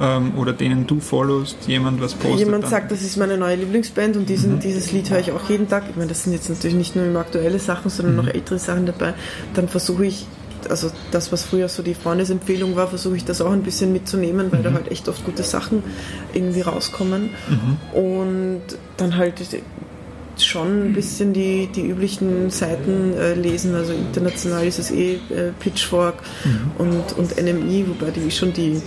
[0.00, 2.38] ähm, oder denen du followst, jemand was postet.
[2.38, 4.60] Jemand sagt, das ist meine neue Lieblingsband und diesen, mhm.
[4.60, 5.84] dieses Lied höre ich auch jeden Tag.
[5.90, 8.24] Ich meine, das sind jetzt natürlich nicht nur immer aktuelle Sachen, sondern mhm.
[8.24, 9.12] noch ältere Sachen dabei.
[9.54, 10.26] Dann versuche ich
[10.68, 14.50] also das, was früher so die Freundesempfehlung war, versuche ich das auch ein bisschen mitzunehmen,
[14.50, 14.64] weil mhm.
[14.64, 15.82] da halt echt oft gute Sachen
[16.34, 17.30] irgendwie rauskommen.
[17.48, 17.98] Mhm.
[17.98, 18.62] Und
[18.96, 19.40] dann halt
[20.38, 23.74] schon ein bisschen die, die üblichen Seiten äh, lesen.
[23.74, 26.70] Also international ist es eh äh, Pitchfork mhm.
[26.78, 28.80] und, und NMI, wobei die schon die,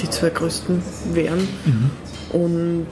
[0.00, 1.48] die zwei größten wären.
[1.64, 1.90] Mhm.
[2.32, 2.86] Und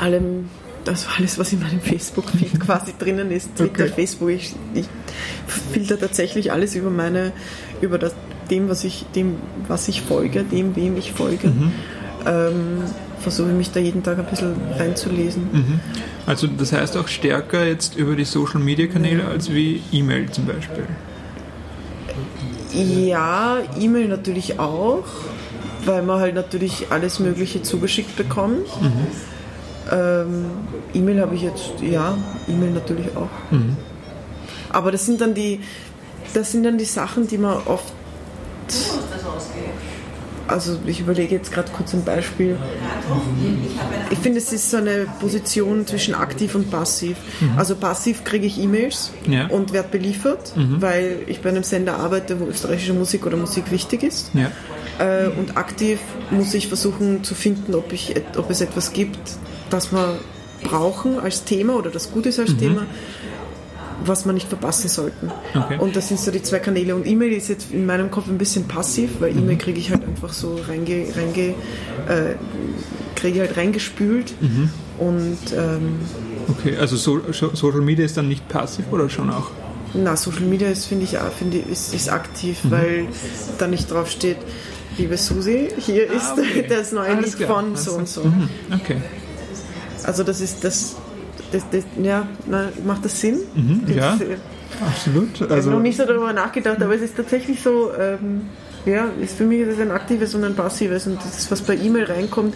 [0.00, 0.48] allem,
[0.84, 3.54] das alles, was in meinem Facebook-Feed quasi drinnen ist.
[3.56, 3.92] Twitter, okay.
[3.94, 4.86] Facebook, ich, ich
[5.72, 7.32] filter tatsächlich alles über meine,
[7.80, 8.14] über das,
[8.50, 9.36] dem, was ich, dem,
[9.68, 11.48] was ich folge, dem, wem ich folge.
[11.48, 11.72] Mhm.
[12.26, 12.82] Ähm,
[13.20, 15.42] versuche mich da jeden Tag ein bisschen reinzulesen.
[15.52, 15.80] Mhm.
[16.26, 20.46] Also das heißt auch stärker jetzt über die Social Media Kanäle als wie E-Mail zum
[20.46, 20.84] Beispiel?
[22.72, 25.04] Ja, E-Mail natürlich auch,
[25.84, 28.66] weil man halt natürlich alles Mögliche zugeschickt bekommt.
[28.80, 29.06] Mhm.
[29.90, 30.46] Ähm,
[30.94, 32.16] E-Mail habe ich jetzt, ja,
[32.48, 33.28] E-Mail natürlich auch.
[33.50, 33.76] Mhm.
[34.70, 35.60] Aber das sind dann die,
[36.34, 37.92] das sind dann die Sachen, die man oft.
[40.46, 42.56] Also ich überlege jetzt gerade kurz ein Beispiel.
[44.10, 47.16] Ich finde, es ist so eine Position zwischen aktiv und passiv.
[47.40, 47.56] Mhm.
[47.56, 49.46] Also passiv kriege ich E-Mails ja.
[49.46, 50.82] und werde beliefert, mhm.
[50.82, 54.32] weil ich bei einem Sender arbeite, wo österreichische Musik oder Musik wichtig ist.
[54.34, 54.50] Ja.
[54.98, 56.00] Äh, und aktiv
[56.30, 59.18] muss ich versuchen zu finden, ob, ich, ob es etwas gibt,
[59.70, 60.18] das wir
[60.62, 62.58] brauchen als Thema oder das gut ist als mhm.
[62.58, 62.86] Thema
[64.04, 65.30] was man nicht verpassen sollten.
[65.54, 65.78] Okay.
[65.78, 66.94] Und das sind so die zwei Kanäle.
[66.94, 69.58] Und E-Mail ist jetzt in meinem Kopf ein bisschen passiv, weil E-Mail mhm.
[69.58, 71.54] kriege ich halt einfach so reinge, reinge
[72.08, 72.34] äh,
[73.14, 74.32] kriege halt reingespült.
[74.40, 74.70] Mhm.
[74.98, 76.00] Und ähm,
[76.48, 79.50] okay, also so, Social Media ist dann nicht passiv oder schon auch?
[79.94, 82.70] Na, Social Media ist, finde ich, find ich ist, ist aktiv, mhm.
[82.70, 83.06] weil
[83.58, 84.36] da nicht drauf steht,
[84.98, 86.66] liebe Susi, hier ah, ist okay.
[86.68, 87.62] das neue Alles Lied klar.
[87.62, 88.24] von so und so.
[88.24, 88.48] Mhm.
[88.72, 88.96] Okay.
[90.10, 90.96] Also das ist das
[91.52, 93.38] das, das, ja, na, macht das Sinn?
[93.54, 94.36] Mhm, ja, äh,
[94.84, 95.40] absolut.
[95.42, 98.42] Also, ich habe noch nicht so darüber nachgedacht, aber es ist tatsächlich so, ähm,
[98.86, 101.76] ja, ist für mich ist es ein aktives und ein passives und das, was bei
[101.76, 102.54] E-Mail reinkommt,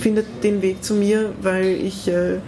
[0.00, 2.38] findet den Weg zu mir, weil ich äh,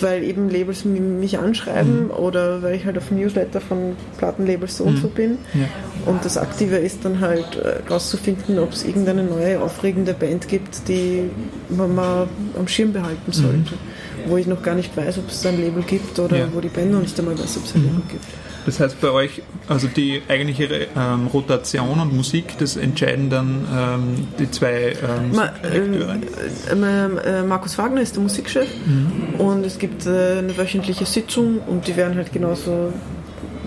[0.00, 2.10] weil eben Labels mich anschreiben mhm.
[2.10, 4.90] oder weil ich halt auf Newsletter von Plattenlabels so mhm.
[4.90, 5.38] und so bin.
[5.54, 5.66] Ja.
[6.06, 10.88] Und das Aktive ist dann halt äh, rauszufinden, ob es irgendeine neue, aufregende Band gibt,
[10.88, 11.30] die
[11.68, 13.74] man mal am Schirm behalten sollte.
[13.74, 16.48] Mhm wo ich noch gar nicht weiß, ob es ein Label gibt oder ja.
[16.52, 17.86] wo die Band noch nicht einmal weiß, ob es ein mhm.
[17.86, 18.24] Label gibt.
[18.66, 24.28] Das heißt bei euch, also die eigentliche ähm, Rotation und Musik, das entscheiden dann ähm,
[24.38, 29.40] die zwei ähm, Ma, ähm, äh, Markus Wagner ist der Musikchef mhm.
[29.40, 32.92] und es gibt äh, eine wöchentliche Sitzung und die werden halt genauso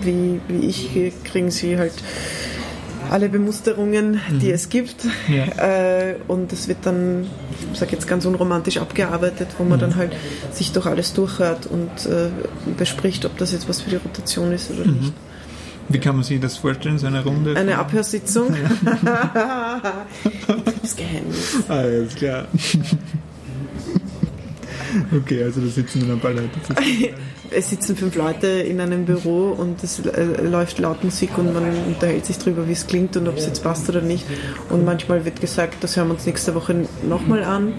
[0.00, 1.94] wie, wie ich, kriegen sie halt
[3.12, 4.54] alle Bemusterungen, die mhm.
[4.54, 4.96] es gibt.
[5.28, 5.44] Ja.
[5.44, 7.26] Äh, und das wird dann,
[7.72, 9.82] ich sage jetzt ganz unromantisch, abgearbeitet, wo man mhm.
[9.82, 10.12] dann halt
[10.52, 12.30] sich doch alles durchhört und äh,
[12.76, 14.98] bespricht, ob das jetzt was für die Rotation ist oder mhm.
[14.98, 15.12] nicht.
[15.88, 17.54] Wie kann man sich das vorstellen, so eine Runde?
[17.54, 18.56] Eine Abhörsitzung.
[20.82, 21.56] das Geheimnis.
[21.68, 22.46] Alles klar.
[25.10, 26.50] Okay, also da sitzen dann ein paar Leute
[27.54, 31.64] es sitzen fünf Leute in einem Büro und es äh, läuft laut Musik und man
[31.86, 34.24] unterhält sich darüber, wie es klingt und ob es jetzt passt oder nicht.
[34.68, 37.66] Und manchmal wird gesagt, das hören wir uns nächste Woche nochmal an.
[37.66, 37.74] Mhm.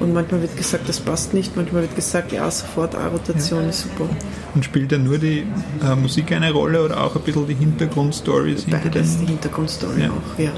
[0.00, 1.56] Und manchmal wird gesagt, das passt nicht.
[1.56, 3.68] Manchmal wird gesagt, ja, sofort, A-Rotation ja.
[3.68, 4.08] ist super.
[4.54, 5.44] Und spielt dann nur die
[5.82, 9.04] äh, Musik eine Rolle oder auch ein bisschen die Hintergrundstories hinter dem?
[9.20, 10.10] die Hintergrundstory ja.
[10.10, 10.52] auch, ja.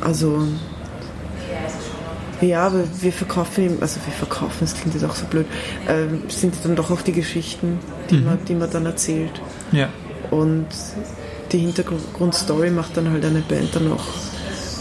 [0.00, 0.46] Also
[2.40, 5.46] ja, aber wir verkaufen also wir verkaufen, das klingt jetzt auch so blöd,
[5.86, 7.78] äh, sind dann doch auch die Geschichten,
[8.10, 8.24] die, mhm.
[8.24, 9.40] man, die man dann erzählt.
[9.72, 9.88] Ja.
[10.30, 10.66] Und
[11.52, 14.04] die Hintergrundstory macht dann halt eine Band dann auch,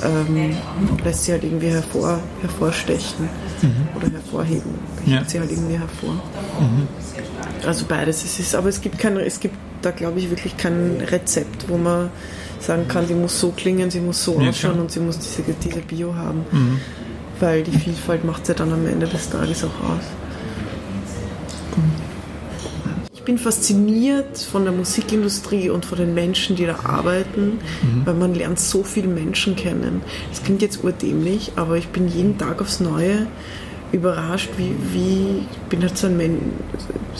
[0.03, 0.55] ähm,
[1.03, 3.29] lässt sie halt irgendwie hervor, hervorstechen
[3.61, 3.87] mhm.
[3.95, 4.75] oder hervorheben.
[5.05, 5.23] Ja.
[5.25, 6.13] sie halt irgendwie hervor.
[6.59, 6.87] Mhm.
[7.65, 8.23] Also beides.
[8.23, 11.77] Es ist, aber es gibt kein, es gibt da glaube ich wirklich kein Rezept, wo
[11.77, 12.09] man
[12.59, 14.83] sagen kann, die muss so klingen, sie muss so ja, ausschauen klar.
[14.83, 16.45] und sie muss diese, diese Bio haben.
[16.51, 16.79] Mhm
[17.39, 20.03] weil die Vielfalt macht ja dann am Ende des Tages auch aus.
[23.13, 28.05] Ich bin fasziniert von der Musikindustrie und von den Menschen, die da arbeiten, mhm.
[28.05, 30.01] weil man lernt so viele Menschen kennen.
[30.29, 33.27] Das klingt jetzt urdämlich, aber ich bin jeden Tag aufs Neue
[33.91, 36.41] überrascht, wie, wie ich bin halt so ein Mensch,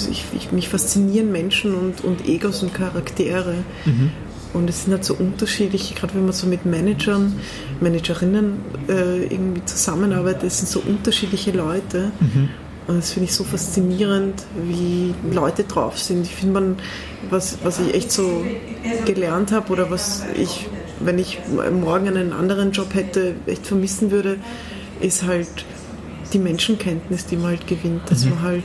[0.10, 3.56] ich, ich, mich faszinieren Menschen und, und Egos und Charaktere.
[3.86, 4.12] Mhm.
[4.54, 7.34] Und es sind halt so unterschiedlich, gerade wenn man so mit Managern,
[7.80, 12.12] Managerinnen äh, irgendwie zusammenarbeitet, es sind so unterschiedliche Leute.
[12.20, 12.50] Mhm.
[12.88, 16.26] Und das finde ich so faszinierend, wie Leute drauf sind.
[16.26, 16.76] Ich finde, man,
[17.30, 18.46] was, was ich echt so
[19.06, 20.68] gelernt habe oder was ich,
[21.02, 21.40] wenn ich
[21.82, 24.38] morgen einen anderen Job hätte, echt vermissen würde,
[25.02, 25.50] ist halt
[26.32, 28.32] die Menschenkenntnis, die man halt gewinnt, dass mhm.
[28.32, 28.64] man halt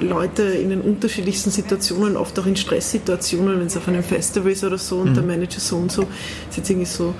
[0.00, 4.64] Leute in den unterschiedlichsten Situationen, oft auch in Stresssituationen, wenn es auf einem Festival ist
[4.64, 5.14] oder so und mhm.
[5.14, 6.02] der Manager so und so,
[6.48, 7.14] ist jetzt irgendwie so,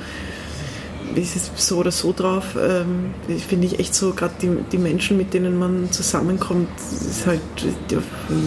[1.15, 3.15] ist es so oder so drauf, ähm,
[3.49, 7.41] finde ich echt so, gerade die, die Menschen, mit denen man zusammenkommt, ist halt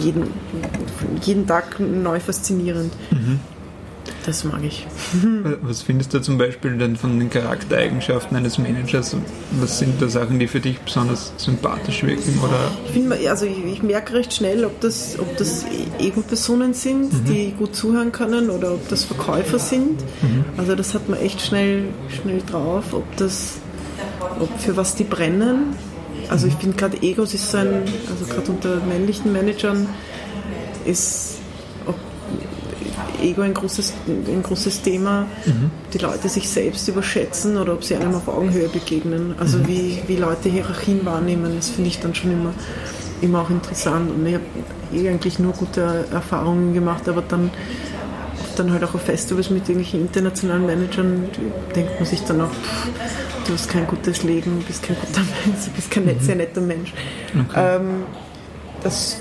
[0.00, 0.24] jeden,
[1.22, 2.92] jeden Tag neu faszinierend.
[3.10, 3.40] Mhm.
[4.26, 4.86] Das mag ich.
[5.62, 9.16] Was findest du zum Beispiel denn von den Charaktereigenschaften eines Managers?
[9.60, 12.38] Was sind da Sachen, die für dich besonders sympathisch wirken?
[12.42, 12.70] Oder?
[12.86, 15.66] Ich, find, also ich, ich merke recht schnell, ob das, ob das
[15.98, 17.24] Ego-Personen sind, mhm.
[17.26, 20.00] die gut zuhören können oder ob das Verkäufer sind.
[20.22, 20.44] Mhm.
[20.56, 23.58] Also das hat man echt schnell, schnell drauf, ob das,
[24.40, 25.76] ob für was die brennen.
[26.30, 29.86] Also ich finde gerade Egos ist so ein, also gerade unter männlichen Managern
[30.86, 31.33] ist
[33.24, 35.70] Ego ein großes, ein großes Thema, mhm.
[35.92, 39.34] die Leute sich selbst überschätzen oder ob sie einem auf Augenhöhe begegnen.
[39.38, 39.68] Also mhm.
[39.68, 42.52] wie, wie Leute Hierarchien wahrnehmen, das finde ich dann schon immer,
[43.20, 44.10] immer auch interessant.
[44.10, 44.44] Und ich habe
[44.92, 47.50] eh eigentlich nur gute Erfahrungen gemacht, aber dann,
[48.56, 51.24] dann halt auch auf Festivals mit irgendwelchen internationalen Managern,
[51.74, 52.88] denkt man sich dann auch, pff,
[53.46, 56.20] du hast kein gutes Leben, bist kein guter Mensch, du bist kein mhm.
[56.20, 56.92] sehr netter Mensch.
[57.48, 57.76] Okay.
[57.76, 58.02] Ähm,
[58.82, 59.18] das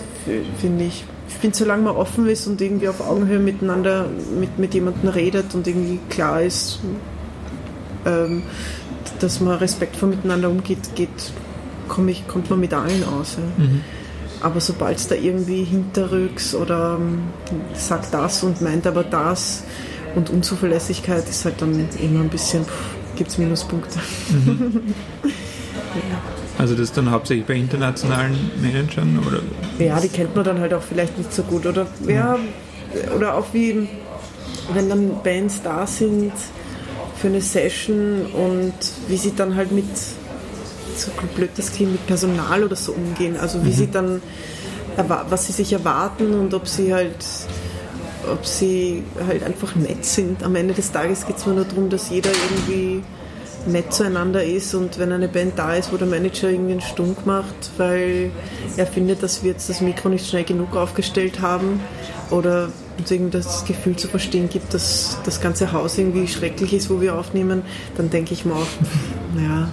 [0.60, 4.06] finde ich ich finde, solange man offen ist und irgendwie auf Augenhöhe miteinander
[4.40, 6.80] mit, mit jemandem redet und irgendwie klar ist,
[8.06, 8.44] ähm,
[9.20, 11.10] dass man respektvoll miteinander umgeht, geht,
[11.88, 13.38] komm ich, kommt man mit allen aus.
[13.38, 13.64] Ja.
[13.64, 13.82] Mhm.
[14.42, 17.24] Aber sobald es da irgendwie hinterrücks oder ähm,
[17.74, 19.64] sagt das und meint aber das
[20.16, 22.66] und Unzuverlässigkeit ist halt dann immer ein bisschen,
[23.16, 24.00] gibt es Minuspunkte.
[24.30, 24.94] Mhm.
[25.24, 26.33] ja.
[26.58, 29.20] Also das dann hauptsächlich bei internationalen Managern?
[29.28, 29.42] Oder?
[29.84, 31.66] Ja, die kennt man dann halt auch vielleicht nicht so gut.
[31.66, 32.38] Oder, ja,
[33.16, 33.88] oder auch wie,
[34.74, 36.32] wenn dann Bands da sind
[37.18, 38.74] für eine Session und
[39.08, 39.86] wie sie dann halt mit,
[40.96, 43.36] so blöd das klingt, mit Personal oder so umgehen.
[43.38, 43.74] Also wie mhm.
[43.74, 44.22] sie dann,
[45.30, 47.26] was sie sich erwarten und ob sie halt
[48.32, 50.44] ob sie halt einfach nett sind.
[50.44, 53.04] Am Ende des Tages geht es nur darum, dass jeder irgendwie
[53.66, 57.26] nett zueinander ist und wenn eine Band da ist, wo der Manager irgendwie einen Stunk
[57.26, 58.32] macht, weil
[58.78, 61.80] er findet, dass wir jetzt das Mikro nicht schnell genug aufgestellt haben
[62.30, 66.90] oder uns irgendwie das Gefühl zu verstehen gibt, dass das ganze Haus irgendwie schrecklich ist,
[66.90, 67.64] wo wir aufnehmen,
[67.98, 68.68] dann denke ich mir auch,
[69.36, 69.70] naja,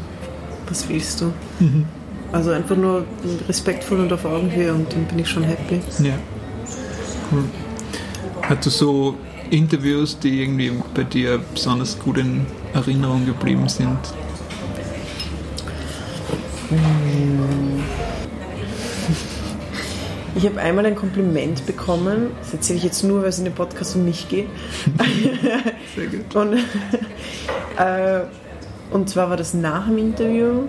[0.69, 1.33] was willst du?
[1.59, 1.87] Mhm.
[2.33, 3.05] Also einfach nur
[3.49, 5.81] respektvoll und auf Augenhöhe und dann bin ich schon happy.
[6.03, 6.15] Ja.
[7.33, 7.45] Cool.
[8.43, 9.15] Hast du so
[9.51, 13.99] Interviews, die irgendwie bei dir besonders gut in Erinnerung geblieben sind?
[20.37, 23.55] Ich habe einmal ein Kompliment bekommen, das erzähle ich jetzt nur, weil es in dem
[23.55, 24.49] Podcast um mich geht.
[25.97, 26.35] Sehr gut.
[26.37, 26.55] Und,
[27.77, 28.21] äh,
[28.91, 30.65] und zwar war das nach dem Interview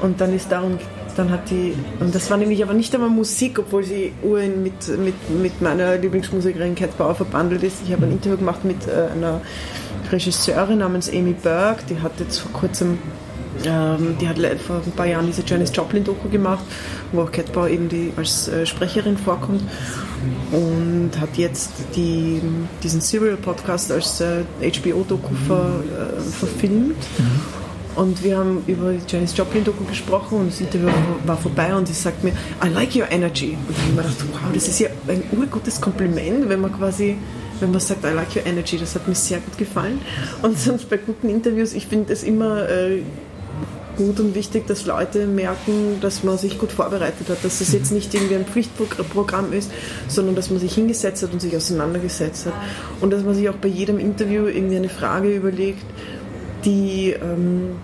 [0.00, 0.78] und dann ist darum
[1.18, 4.88] dann hat die, und das war nämlich aber nicht einmal Musik, obwohl sie Uhren mit,
[4.98, 7.78] mit, mit meiner Lieblingsmusikerin Cat Bauer verbandelt ist.
[7.84, 9.40] Ich habe ein Interview gemacht mit äh, einer
[10.12, 12.98] Regisseurin namens Amy Burke, die hat jetzt vor kurzem
[13.64, 16.64] ähm, die hat vor ein paar Jahren diese Janis Joplin-Doku gemacht,
[17.10, 19.62] wo auch Cat Bauer eben die, als äh, Sprecherin vorkommt
[20.52, 22.40] und hat jetzt die,
[22.82, 26.96] diesen Serial-Podcast als äh, HBO-Doku ver, äh, verfilmt.
[27.18, 27.67] Mhm.
[27.98, 30.88] Und wir haben über Janis Joplin-Doku gesprochen und das Interview
[31.26, 32.30] war vorbei und sie sagt mir,
[32.64, 33.58] I like your energy.
[33.66, 36.72] Und dann habe ich mir gedacht, wow, das ist ja ein urgutes Kompliment, wenn man
[36.72, 37.16] quasi
[37.58, 40.00] wenn man sagt, I like your energy, das hat mir sehr gut gefallen.
[40.42, 43.02] Und sonst bei guten Interviews, ich finde es immer äh,
[43.96, 47.90] gut und wichtig, dass Leute merken, dass man sich gut vorbereitet hat, dass es jetzt
[47.90, 49.72] nicht irgendwie ein Pflichtprogramm ist,
[50.06, 52.54] sondern dass man sich hingesetzt hat und sich auseinandergesetzt hat.
[53.00, 55.82] Und dass man sich auch bei jedem Interview irgendwie eine Frage überlegt,
[56.64, 57.76] die ähm,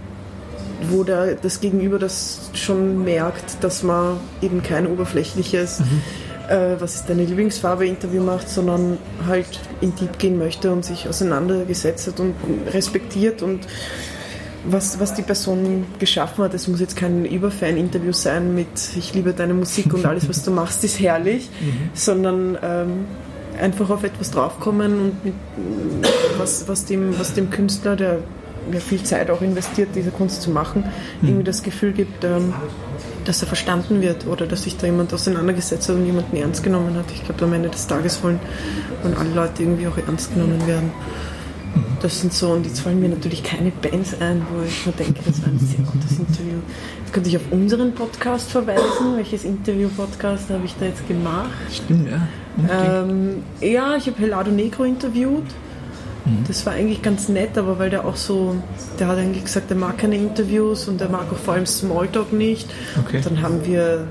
[0.91, 6.03] wo der, das Gegenüber das schon merkt, dass man eben kein oberflächliches, mhm.
[6.49, 11.09] äh, was ist deine Lieblingsfarbe Interview macht, sondern halt in Deep gehen möchte und sich
[11.09, 12.35] auseinandergesetzt hat und
[12.73, 13.67] respektiert und
[14.67, 16.55] was, was die Person geschaffen hat.
[16.55, 20.51] Es muss jetzt kein Überfan-Interview sein mit Ich liebe deine Musik und alles, was du
[20.53, 21.91] machst, ist herrlich, mhm.
[21.93, 22.91] sondern ähm,
[23.61, 25.35] einfach auf etwas draufkommen und mit,
[26.39, 28.19] was, was, dem, was dem Künstler, der
[28.73, 30.85] ja, viel Zeit auch investiert, diese Kunst zu machen,
[31.21, 31.29] mhm.
[31.29, 32.53] irgendwie das Gefühl gibt, ähm,
[33.25, 36.95] dass er verstanden wird oder dass sich da jemand auseinandergesetzt hat und jemanden ernst genommen
[36.97, 37.07] hat.
[37.13, 38.41] Ich glaube, am Ende des Tages wollen,
[39.03, 40.93] wollen alle Leute irgendwie auch ernst genommen werden.
[42.01, 45.21] Das sind so, und jetzt fallen mir natürlich keine Bands ein, wo ich mir denke,
[45.25, 46.59] das war ein sehr gutes Interview.
[47.01, 49.17] Jetzt könnte ich auf unseren Podcast verweisen.
[49.17, 51.51] Welches Interview-Podcast habe ich da jetzt gemacht?
[51.73, 53.01] Stimmt, ja.
[53.03, 55.45] Ähm, ja, ich habe Helado Negro interviewt.
[56.25, 56.45] Mhm.
[56.47, 58.57] Das war eigentlich ganz nett, aber weil der auch so,
[58.99, 62.33] der hat eigentlich gesagt, er mag keine Interviews und er mag auch vor allem Smalltalk
[62.33, 62.69] nicht.
[62.99, 63.21] Okay.
[63.23, 64.07] Dann haben wir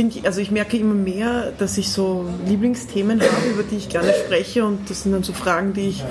[0.00, 4.12] finde also ich merke immer mehr, dass ich so Lieblingsthemen habe, über die ich gerne
[4.14, 6.04] spreche und das sind dann so Fragen, die ich,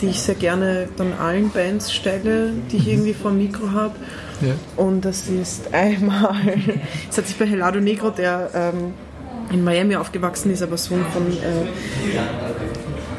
[0.00, 3.94] die ich sehr gerne dann allen Bands stelle, die ich irgendwie vor dem Mikro habe.
[4.40, 4.54] Ja.
[4.76, 6.34] Und das ist einmal,
[7.10, 8.94] es hat sich bei Helado Negro, der ähm,
[9.52, 11.66] in Miami aufgewachsen ist, aber Sohn von äh,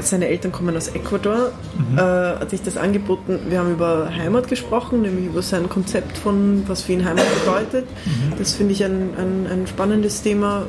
[0.01, 1.97] seine Eltern kommen aus Ecuador, mhm.
[1.97, 3.39] äh, hat sich das angeboten.
[3.49, 7.85] Wir haben über Heimat gesprochen, nämlich über sein Konzept von, was für ihn Heimat bedeutet.
[8.05, 8.33] Mhm.
[8.37, 10.65] Das finde ich ein, ein, ein, spannendes Thema,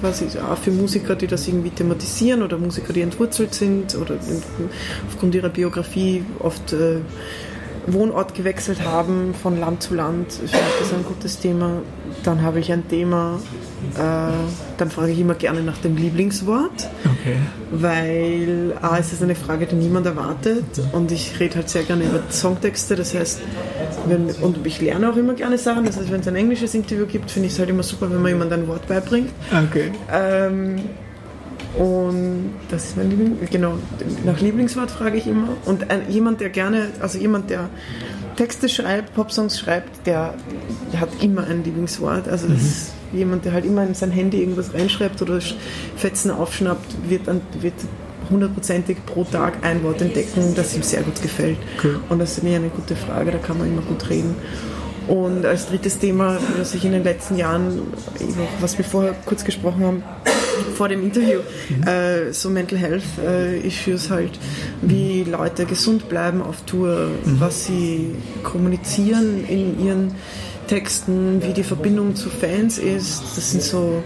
[0.00, 4.16] quasi auch für Musiker, die das irgendwie thematisieren oder Musiker, die entwurzelt sind oder
[5.08, 7.00] aufgrund ihrer Biografie oft äh,
[7.86, 10.28] Wohnort gewechselt haben von Land zu Land.
[10.44, 11.82] Ich finde das ein gutes Thema.
[12.22, 13.38] Dann habe ich ein Thema,
[13.94, 14.32] äh,
[14.76, 17.36] dann frage ich immer gerne nach dem Lieblingswort, okay.
[17.70, 22.04] weil A, ist es eine Frage, die niemand erwartet und ich rede halt sehr gerne
[22.04, 23.40] über Songtexte, das heißt,
[24.06, 27.06] wenn, und ich lerne auch immer gerne Sachen, das heißt, wenn es ein englisches Interview
[27.06, 29.30] gibt, finde ich es halt immer super, wenn man jemand ein Wort beibringt.
[29.68, 29.90] Okay.
[30.12, 30.76] Ähm,
[31.78, 33.74] und das ist mein Liebling, genau,
[34.24, 35.48] nach Lieblingswort frage ich immer.
[35.66, 37.68] Und ein, jemand, der gerne, also jemand, der
[38.40, 40.32] Texte schreibt, Popsongs schreibt, der,
[40.94, 42.26] der hat immer ein Lieblingswort.
[42.26, 42.66] Also das mhm.
[42.66, 45.40] ist jemand, der halt immer in sein Handy irgendwas reinschreibt oder
[45.98, 47.74] Fetzen aufschnappt, wird dann wird
[48.30, 51.58] hundertprozentig pro Tag ein Wort entdecken, das ihm sehr gut gefällt.
[51.84, 52.00] Cool.
[52.08, 54.34] Und das ist mir eine gute Frage, da kann man immer gut reden.
[55.06, 57.82] Und als drittes Thema, das ich in den letzten Jahren,
[58.60, 60.02] was wir vorher kurz gesprochen haben,
[60.60, 61.86] vor dem Interview, mhm.
[61.86, 64.38] äh, so Mental Health äh, Issues halt,
[64.82, 67.40] wie Leute gesund bleiben auf Tour, mhm.
[67.40, 70.14] was sie kommunizieren in ihren
[70.66, 73.22] Texten, wie die Verbindung zu Fans ist.
[73.36, 74.02] Das sind so,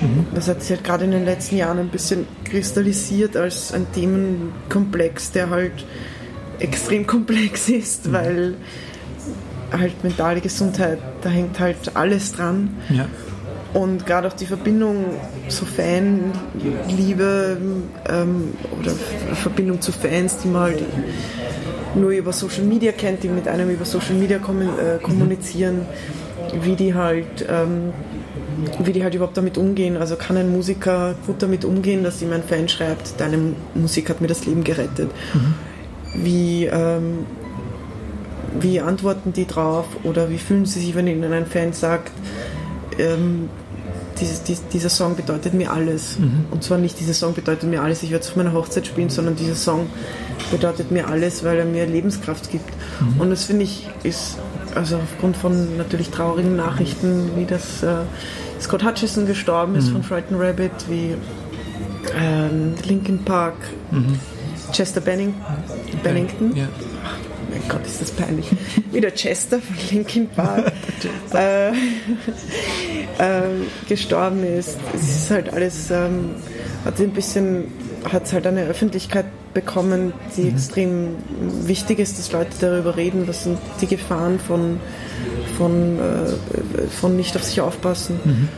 [0.00, 0.26] mhm.
[0.34, 5.32] das hat sich halt gerade in den letzten Jahren ein bisschen kristallisiert als ein Themenkomplex,
[5.32, 5.84] der halt
[6.58, 8.56] extrem komplex ist, weil
[9.70, 12.76] halt mentale Gesundheit, da hängt halt alles dran.
[12.88, 13.06] Ja.
[13.78, 15.04] Und gerade auch die Verbindung
[15.46, 17.56] zu Fanliebe
[18.08, 18.90] ähm, oder
[19.34, 20.82] Verbindung zu Fans, die man halt
[21.94, 25.82] nur über Social Media kennt, die mit einem über Social Media äh, kommunizieren,
[26.60, 27.92] wie die halt ähm,
[28.80, 29.96] wie die halt überhaupt damit umgehen.
[29.96, 33.38] Also kann ein Musiker gut damit umgehen, dass ihm ein Fan schreibt, deine
[33.76, 35.10] Musik hat mir das Leben gerettet.
[35.34, 35.54] Mhm.
[36.24, 37.26] Wie, ähm,
[38.58, 42.10] wie antworten die drauf oder wie fühlen sie sich, wenn ihnen ein Fan sagt,
[42.98, 43.48] ähm,
[44.20, 46.18] dieses, dies, dieser Song bedeutet mir alles.
[46.18, 46.46] Mhm.
[46.50, 49.10] Und zwar nicht dieser Song bedeutet mir alles, ich werde es auf meiner Hochzeit spielen,
[49.10, 49.86] sondern dieser Song
[50.50, 52.70] bedeutet mir alles, weil er mir Lebenskraft gibt.
[53.00, 53.20] Mhm.
[53.20, 54.38] Und das finde ich ist,
[54.74, 57.96] also aufgrund von natürlich traurigen Nachrichten, wie das äh,
[58.60, 59.92] Scott Hutchison gestorben ist mhm.
[59.92, 61.14] von Frightened Rabbit, wie
[62.18, 63.56] ähm, Linkin Park,
[63.90, 64.18] mhm.
[64.72, 65.34] Chester Benning,
[66.02, 66.54] Bennington.
[66.56, 66.68] Ja
[67.50, 68.46] mein Gott, ist das peinlich.
[68.92, 70.72] Wieder Chester von Linkin Park
[71.34, 71.72] äh, äh,
[73.88, 74.78] gestorben ist.
[74.94, 76.30] Es ist halt alles, ähm,
[76.84, 77.64] hat ein bisschen,
[78.10, 80.48] hat halt eine Öffentlichkeit bekommen, die mhm.
[80.48, 81.08] extrem
[81.64, 84.80] wichtig ist, dass Leute darüber reden, was sind die Gefahren von,
[85.56, 88.20] von, äh, von nicht auf sich aufpassen.
[88.24, 88.48] Mhm.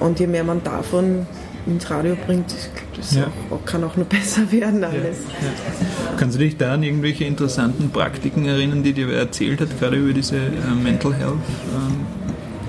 [0.00, 1.26] Und je mehr man davon
[1.66, 2.54] ins Radio bringt,
[2.96, 3.30] das ja.
[3.50, 5.18] auch, kann auch nur besser werden alles.
[5.40, 6.16] Ja.
[6.16, 10.12] Kannst du dich da an irgendwelche interessanten Praktiken erinnern, die dir erzählt hat, gerade über
[10.12, 12.06] diese äh, Mental Health ähm,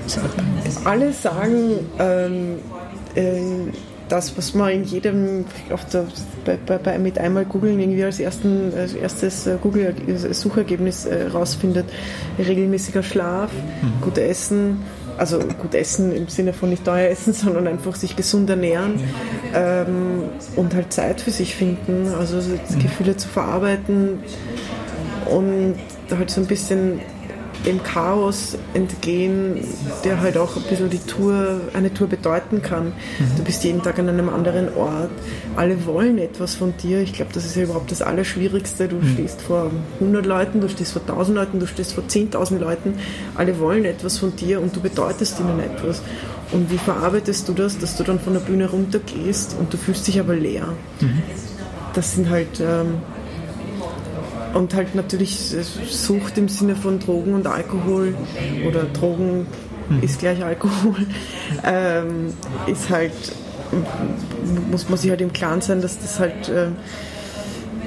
[0.08, 0.30] Sachen?
[0.86, 2.56] Alle sagen, ähm,
[3.16, 3.72] äh,
[4.10, 5.46] das, was man in jedem,
[6.46, 11.86] der, bei, bei, mit einmal googeln irgendwie als, ersten, als erstes äh, Google-Suchergebnis äh, rausfindet,
[12.38, 14.02] regelmäßiger Schlaf, mhm.
[14.02, 14.80] gut Essen,
[15.20, 19.00] also gut essen im Sinne von nicht teuer essen, sondern einfach sich gesund ernähren
[19.54, 20.24] ähm,
[20.56, 22.80] und halt Zeit für sich finden, also mhm.
[22.80, 24.20] Gefühle zu verarbeiten
[25.26, 25.76] und
[26.10, 27.02] halt so ein bisschen
[27.66, 29.58] dem Chaos entgehen,
[30.04, 32.88] der halt auch ein bisschen die Tour, eine Tour bedeuten kann.
[32.88, 33.38] Mhm.
[33.38, 35.12] Du bist jeden Tag an einem anderen Ort.
[35.56, 37.02] Alle wollen etwas von dir.
[37.02, 38.88] Ich glaube, das ist ja überhaupt das Allerschwierigste.
[38.88, 39.14] Du mhm.
[39.14, 42.94] stehst vor 100 Leuten, du stehst vor 1000 Leuten, du stehst vor 10.000 Leuten.
[43.36, 46.02] Alle wollen etwas von dir und du bedeutest ihnen etwas.
[46.52, 50.08] Und wie verarbeitest du das, dass du dann von der Bühne runtergehst und du fühlst
[50.08, 50.74] dich aber leer?
[51.02, 51.22] Mhm.
[51.94, 52.60] Das sind halt...
[52.62, 52.96] Ähm,
[54.54, 55.56] und halt natürlich
[55.90, 58.16] Sucht im Sinne von Drogen und Alkohol
[58.68, 59.48] oder Drogen
[59.90, 60.04] mhm.
[60.04, 60.96] ist gleich Alkohol,
[61.64, 62.34] ähm,
[62.68, 63.14] ist halt,
[64.72, 66.68] muss man sich halt im Klaren sein, dass das halt äh,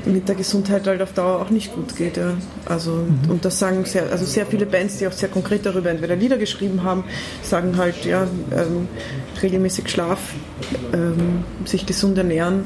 [0.05, 2.17] mit der Gesundheit halt auf Dauer auch nicht gut geht.
[2.17, 2.35] Ja.
[2.67, 3.31] Also, mhm.
[3.31, 6.39] Und das sagen sehr, also sehr viele Bands, die auch sehr konkret darüber entweder Lieder
[6.39, 7.05] geschrieben haben,
[7.43, 8.89] sagen halt, ja, ähm,
[9.43, 10.21] regelmäßig Schlaf,
[10.93, 12.65] ähm, sich gesund ernähren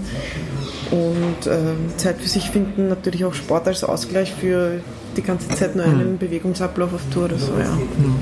[0.90, 4.80] und ähm, Zeit für sich finden, natürlich auch Sport als Ausgleich für
[5.16, 6.18] die ganze Zeit nur einen mhm.
[6.18, 7.72] Bewegungsablauf auf Tour oder so, ja.
[7.72, 8.16] Mhm.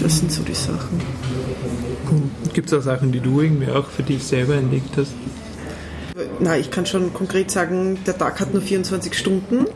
[0.00, 1.00] Das sind so die Sachen.
[2.52, 5.12] Gibt es auch Sachen, die du irgendwie auch für dich selber entdeckt hast?
[6.40, 9.66] Na, ich kann schon konkret sagen, der Tag hat nur 24 Stunden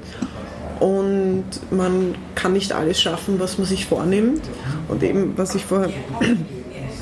[0.80, 4.42] und man kann nicht alles schaffen, was man sich vornimmt.
[4.88, 5.90] Und eben, was ich vorher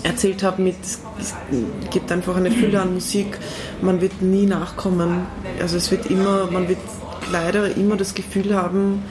[0.02, 0.76] erzählt habe, mit,
[1.18, 1.34] es
[1.90, 3.38] gibt einfach eine Fülle an Musik,
[3.82, 5.26] man wird nie nachkommen.
[5.60, 6.78] Also es wird immer, man wird
[7.30, 9.02] leider immer das Gefühl haben,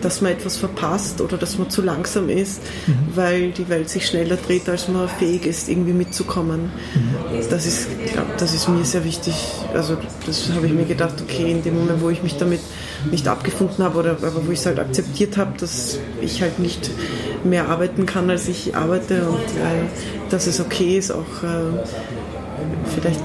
[0.00, 2.94] dass man etwas verpasst oder dass man zu langsam ist, mhm.
[3.14, 6.70] weil die Welt sich schneller dreht, als man fähig ist, irgendwie mitzukommen.
[6.94, 7.48] Mhm.
[7.50, 9.34] Das ist, glaub, das ist mir sehr wichtig.
[9.74, 12.60] Also das habe ich mir gedacht, okay, in dem Moment, wo ich mich damit
[13.10, 16.90] nicht abgefunden habe oder aber wo ich es halt akzeptiert habe, dass ich halt nicht
[17.44, 19.86] mehr arbeiten kann, als ich arbeite und äh,
[20.30, 22.37] dass es okay ist, auch äh,
[22.94, 23.20] vielleicht,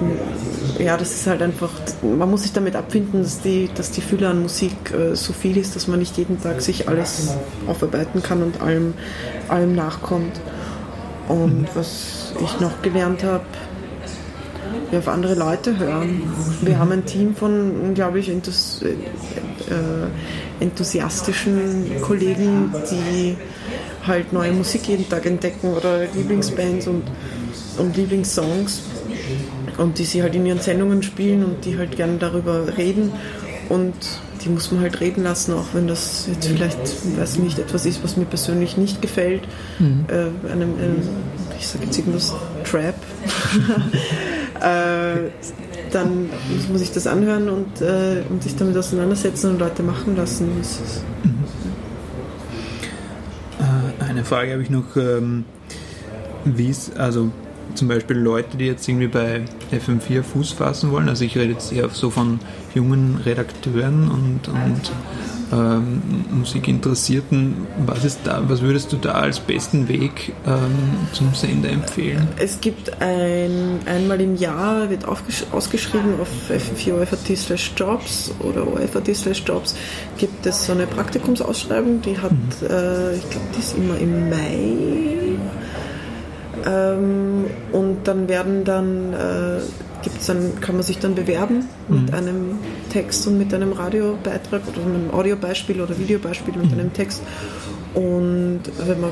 [0.80, 1.72] ja, das ist halt einfach,
[2.02, 5.58] man muss sich damit abfinden, dass die, dass die Fülle an Musik äh, so viel
[5.58, 7.36] ist, dass man nicht jeden Tag sich alles
[7.68, 8.94] aufarbeiten kann und allem,
[9.48, 10.40] allem nachkommt.
[11.28, 13.46] Und was ich noch gelernt habe,
[14.92, 16.22] ja, auf andere Leute hören.
[16.62, 18.94] Wir haben ein Team von, glaube ich, enthus äh,
[20.64, 23.36] enthusiastischen Kollegen, die
[24.06, 27.04] halt neue Musik jeden Tag entdecken oder Lieblingsbands und,
[27.78, 28.82] und Lieblingssongs
[29.78, 33.12] und die sie halt in ihren Sendungen spielen und die halt gerne darüber reden
[33.70, 33.94] und
[34.44, 36.78] die muss man halt reden lassen, auch wenn das jetzt vielleicht,
[37.18, 39.44] weiß nicht, etwas ist, was mir persönlich nicht gefällt.
[39.80, 40.06] Mhm.
[40.10, 41.02] Äh, einem, einem,
[41.58, 42.34] ich sage jetzt irgendwas,
[42.66, 42.96] Trap.
[44.60, 45.30] äh,
[45.92, 50.18] dann muss man sich das anhören und, äh, und sich damit auseinandersetzen und Leute machen
[50.18, 50.50] lassen.
[51.24, 51.34] Mhm.
[53.60, 54.96] Äh, eine Frage habe ich noch.
[54.98, 55.46] Ähm,
[56.46, 57.32] wie ist, also
[57.76, 61.10] zum Beispiel Leute, die jetzt irgendwie bei FM4 Fuß fassen wollen.
[61.10, 62.40] Also ich rede jetzt eher so von
[62.74, 64.92] jungen Redakteuren und, und
[65.54, 66.02] ähm,
[66.32, 67.68] Musikinteressierten.
[67.86, 72.28] Was, ist da, was würdest du da als besten Weg ähm, zum Sender empfehlen?
[72.38, 79.16] Es gibt ein, einmal im Jahr, wird ausgeschrieben auf FM4 OFAT slash Jobs oder OFAT
[79.16, 79.76] slash Jobs,
[80.18, 82.68] gibt es so eine Praktikumsausschreibung, die hat, mhm.
[82.68, 85.23] äh, ich glaube, die ist immer im Mai
[86.66, 89.60] ähm, und dann werden dann, äh,
[90.02, 92.14] gibt's dann, kann man sich dann bewerben mit mhm.
[92.14, 92.60] einem
[92.92, 96.80] Text und mit einem Radiobeitrag oder einem Audiobeispiel oder Videobeispiel mit mhm.
[96.80, 97.22] einem Text.
[97.94, 99.12] Und wenn man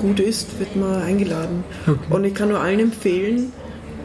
[0.00, 1.64] gut ist, wird man eingeladen.
[1.86, 1.98] Okay.
[2.10, 3.52] Und ich kann nur allen empfehlen,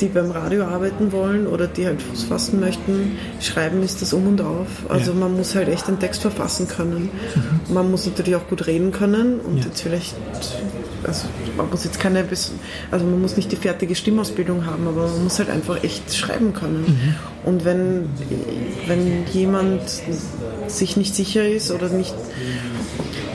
[0.02, 4.28] die beim Radio arbeiten wollen oder die halt Fuß fassen möchten, schreiben ist das um
[4.28, 4.68] und auf.
[4.90, 5.18] Also ja.
[5.18, 7.10] man muss halt echt einen Text verfassen können.
[7.36, 7.74] Mhm.
[7.74, 9.66] Man muss natürlich auch gut reden können und ja.
[9.66, 10.16] jetzt vielleicht
[11.08, 11.28] also
[11.58, 12.26] man muss jetzt keine,
[12.92, 16.54] also man muss nicht die fertige Stimmausbildung haben, aber man muss halt einfach echt schreiben
[16.54, 16.82] können.
[16.88, 17.16] Mhm.
[17.50, 18.10] Und wenn,
[18.88, 19.82] wenn jemand
[20.68, 22.16] sich nicht sicher ist oder nicht,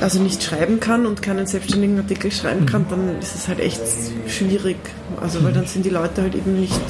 [0.00, 2.90] also nicht schreiben kann und keinen selbstständigen Artikel schreiben kann, mhm.
[2.90, 3.82] dann ist es halt echt
[4.26, 4.78] schwierig.
[5.20, 6.80] Also weil dann sind die Leute halt eben nicht,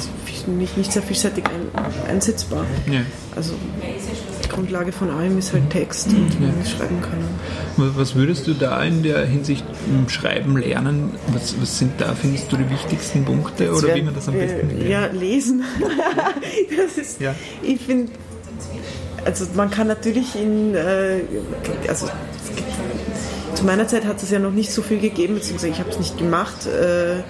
[0.47, 2.65] nicht, nicht sehr vielseitig ein, einsetzbar.
[2.89, 3.01] Ja.
[3.35, 3.53] Also
[4.51, 6.65] Grundlage von allem ist halt Text und ja.
[6.65, 7.27] schreiben können.
[7.77, 11.11] Was würdest du da in der Hinsicht im Schreiben lernen?
[11.33, 14.35] Was, was sind da, findest du, die wichtigsten Punkte Jetzt oder wie man das am
[14.35, 14.89] besten lernt?
[14.89, 15.63] Ja, lesen.
[16.77, 17.33] das ist, ja.
[17.63, 18.11] ich finde,
[19.25, 21.21] also man kann natürlich in, äh,
[21.87, 22.09] also
[23.55, 25.99] zu meiner Zeit hat es ja noch nicht so viel gegeben, beziehungsweise ich habe es
[25.99, 26.65] nicht gemacht.
[26.65, 27.23] Äh,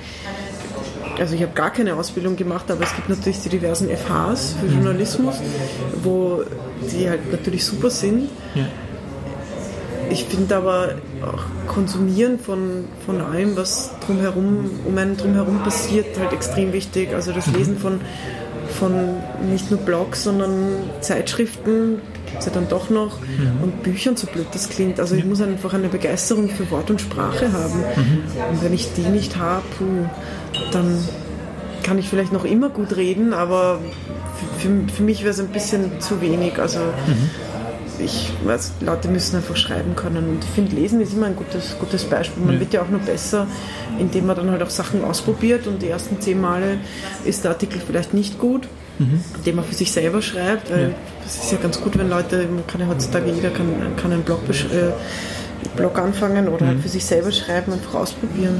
[1.19, 4.67] also ich habe gar keine Ausbildung gemacht, aber es gibt natürlich die diversen FHs für
[4.67, 5.35] Journalismus,
[6.03, 6.43] wo
[6.91, 8.29] die halt natürlich super sind.
[8.55, 8.65] Ja.
[10.09, 11.43] Ich finde aber auch
[11.73, 17.13] Konsumieren von, von allem, was drumherum, um einen drumherum passiert, halt extrem wichtig.
[17.13, 18.01] Also das Lesen von,
[18.77, 18.91] von
[19.49, 23.63] nicht nur Blogs, sondern Zeitschriften, gibt es ja dann doch noch, mhm.
[23.63, 24.99] und Büchern, so blöd das klingt.
[24.99, 27.79] Also ich muss einfach eine Begeisterung für Wort und Sprache haben.
[27.79, 28.23] Mhm.
[28.51, 29.63] Und wenn ich die nicht habe,
[30.71, 30.97] dann
[31.83, 33.79] kann ich vielleicht noch immer gut reden, aber
[34.59, 36.59] für, für mich wäre es ein bisschen zu wenig.
[36.59, 37.29] Also mhm.
[37.99, 40.29] ich weiß, Leute müssen einfach schreiben können.
[40.29, 42.43] Und ich finde, Lesen ist immer ein gutes, gutes Beispiel.
[42.43, 42.59] Man ja.
[42.59, 43.47] wird ja auch nur besser,
[43.99, 46.77] indem man dann halt auch Sachen ausprobiert und die ersten zehn Male
[47.25, 48.67] ist der Artikel vielleicht nicht gut.
[48.99, 49.21] Mhm.
[49.45, 50.93] den man für sich selber schreibt, weil
[51.25, 51.43] es ja.
[51.43, 53.65] ist ja ganz gut, wenn Leute, man kann ja heutzutage jeder kann,
[53.95, 54.91] kann einen Blog äh,
[55.75, 58.59] Blog anfangen oder halt für sich selber schreiben, einfach ausprobieren.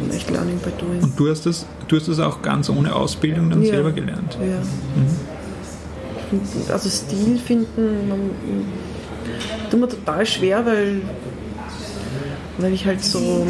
[0.00, 1.02] Und echt Learning by Doing.
[1.02, 3.70] Und du hast das, du hast das auch ganz ohne Ausbildung dann Ja.
[3.74, 4.36] selber gelernt.
[4.40, 4.58] Ja.
[6.30, 8.20] Finden- Also Stil finden, man,
[9.70, 11.02] tut mir total schwer, weil,
[12.58, 13.46] weil ich halt so,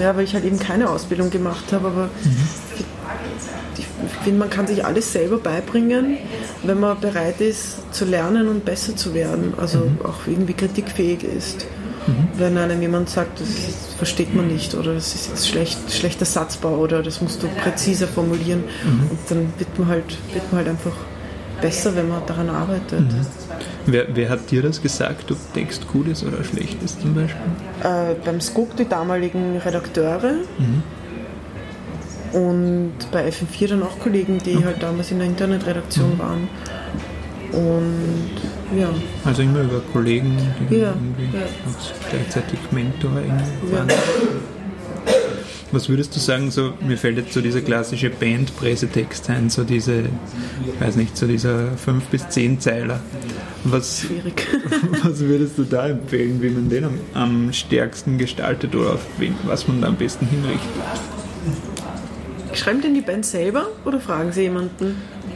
[0.00, 2.08] ja, weil ich halt eben keine Ausbildung gemacht habe, aber
[3.76, 3.86] ich
[4.24, 6.18] finde, man kann sich alles selber beibringen,
[6.62, 11.66] wenn man bereit ist zu lernen und besser zu werden, also auch irgendwie kritikfähig ist.
[12.36, 16.76] Wenn einem jemand sagt, das versteht man nicht oder das ist jetzt schlecht, schlechter Satzbau
[16.76, 18.64] oder das musst du präziser formulieren
[19.10, 20.92] und dann wird man halt, wird man halt einfach
[21.60, 23.04] besser, wenn man daran arbeitet.
[23.86, 27.40] Wer, wer hat dir das gesagt, ob Text gut ist oder schlecht ist zum Beispiel?
[27.82, 30.34] Äh, beim SCOOP die damaligen Redakteure.
[32.32, 36.48] Und bei FM4 dann auch Kollegen, die halt damals in der Internetredaktion waren.
[37.52, 38.32] Und
[38.78, 38.88] ja,
[39.24, 40.36] Also immer über Kollegen,
[40.70, 41.42] die Ja, irgendwie ja.
[42.10, 43.88] gleichzeitig Mentor waren.
[45.72, 50.04] Was würdest du sagen, so, mir fällt jetzt so dieser klassische Band-Pressetext ein, so diese,
[50.78, 53.00] weiß nicht, so dieser 5 bis 10 Zeiler.
[53.64, 54.46] Was, schwierig.
[55.02, 59.34] was würdest du da empfehlen, wie man den am, am stärksten gestaltet oder auf wen,
[59.46, 60.70] was man da am besten hinrichtet?
[62.52, 64.94] Schreiben denn die Band selber oder fragen sie jemanden?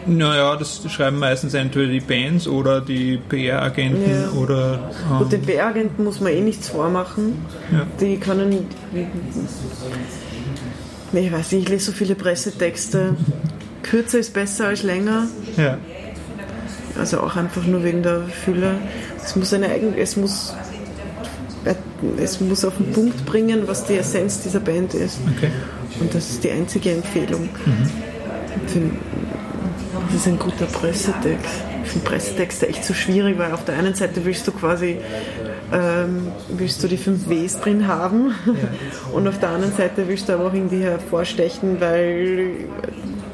[0.08, 4.30] Naja, das schreiben meistens entweder die Bands oder die PR-Agenten Ja.
[4.38, 4.90] oder.
[5.18, 7.34] Gut, Ähm, den PR-Agenten muss man eh nichts vormachen.
[7.72, 7.86] Ja.
[8.00, 8.66] Die können.
[11.12, 13.14] Nee, ich weiß nicht, ich lese so viele Pressetexte.
[13.82, 15.26] Kürzer ist besser als länger.
[15.56, 15.78] ja.
[16.98, 18.74] Also auch einfach nur wegen der Fülle.
[19.24, 20.52] Es muss eine eigen, es muss,
[22.20, 25.18] es muss auf den Punkt bringen, was die Essenz dieser Band ist.
[25.36, 25.50] Okay.
[26.00, 27.48] Und das ist die einzige Empfehlung.
[28.66, 28.80] Für,
[30.06, 31.64] das ist ein guter Pressetext.
[31.84, 34.98] Ich finde Pressetexte echt so schwierig, weil auf der einen Seite willst du quasi
[35.72, 38.34] ähm, willst du die fünf Ws drin haben.
[39.12, 42.52] Und auf der anderen Seite willst du aber auch irgendwie hervorstechen, weil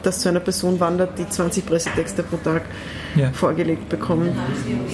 [0.07, 2.63] das zu einer Person wandert, die 20 Pressetexte pro Tag
[3.17, 3.31] Ja.
[3.33, 4.31] vorgelegt bekommt.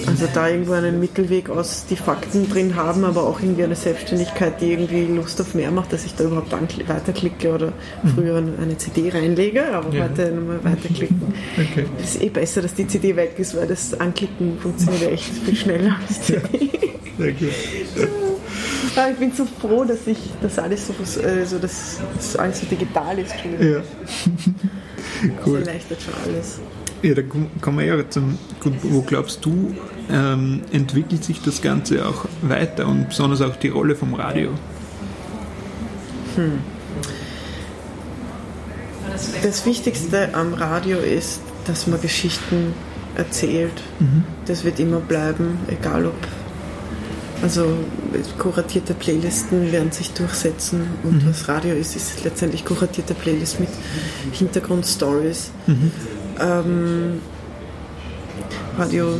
[0.07, 4.61] Also da irgendwo einen Mittelweg aus die Fakten drin haben, aber auch irgendwie eine Selbstständigkeit,
[4.61, 6.51] die irgendwie Lust auf mehr macht, dass ich da überhaupt
[6.87, 7.73] weiterklicke oder
[8.15, 10.03] früher eine CD reinlege, aber Ja.
[10.03, 11.21] heute nochmal weiterklicken.
[11.57, 11.85] Okay.
[12.01, 15.33] Es ist eh besser, dass die CD weg ist, weil das Anklicken funktioniert ja echt
[15.43, 16.69] viel schneller als die CD.
[17.17, 17.49] Sehr gut.
[18.97, 22.59] Ah, ich bin so froh, dass ich das alles so, äh, so dass das alles
[22.59, 23.31] so digital ist.
[23.31, 23.83] Entschuldigung.
[25.23, 25.29] Ja.
[25.37, 25.59] Das cool.
[25.59, 26.59] erleichtert schon alles.
[27.03, 28.37] Ja, da kom- kommen wir ja zum.
[28.59, 29.73] Gut, wo glaubst du,
[30.11, 34.51] ähm, entwickelt sich das Ganze auch weiter und besonders auch die Rolle vom Radio?
[39.43, 42.73] Das Wichtigste am Radio ist, dass man Geschichten
[43.15, 43.73] erzählt.
[44.45, 46.15] Das wird immer bleiben, egal ob.
[47.41, 47.65] Also
[48.37, 53.69] kuratierte Playlisten werden sich durchsetzen und was Radio ist, ist letztendlich kuratierte Playlist mit
[54.31, 55.51] Hintergrundstories.
[56.39, 57.19] Ähm,
[58.77, 59.17] Radio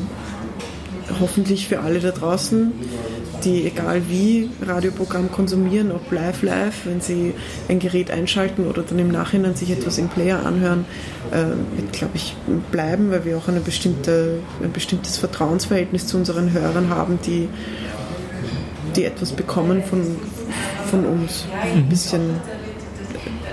[1.19, 2.71] hoffentlich für alle da draußen,
[3.43, 7.33] die egal wie Radioprogramm konsumieren, ob live live, wenn sie
[7.69, 10.85] ein Gerät einschalten oder dann im Nachhinein sich etwas im Player anhören,
[11.31, 12.35] äh, wird glaube ich
[12.71, 17.49] bleiben, weil wir auch eine bestimmte, ein bestimmtes Vertrauensverhältnis zu unseren Hörern haben, die,
[18.91, 20.01] die etwas bekommen von,
[20.89, 21.45] von uns.
[21.63, 22.21] Ein bisschen,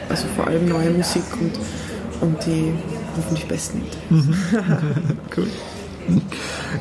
[0.09, 1.53] also vor allem neue Musik und,
[2.21, 2.73] und die
[3.17, 3.83] hoffentlich besten.
[5.37, 5.47] Cool.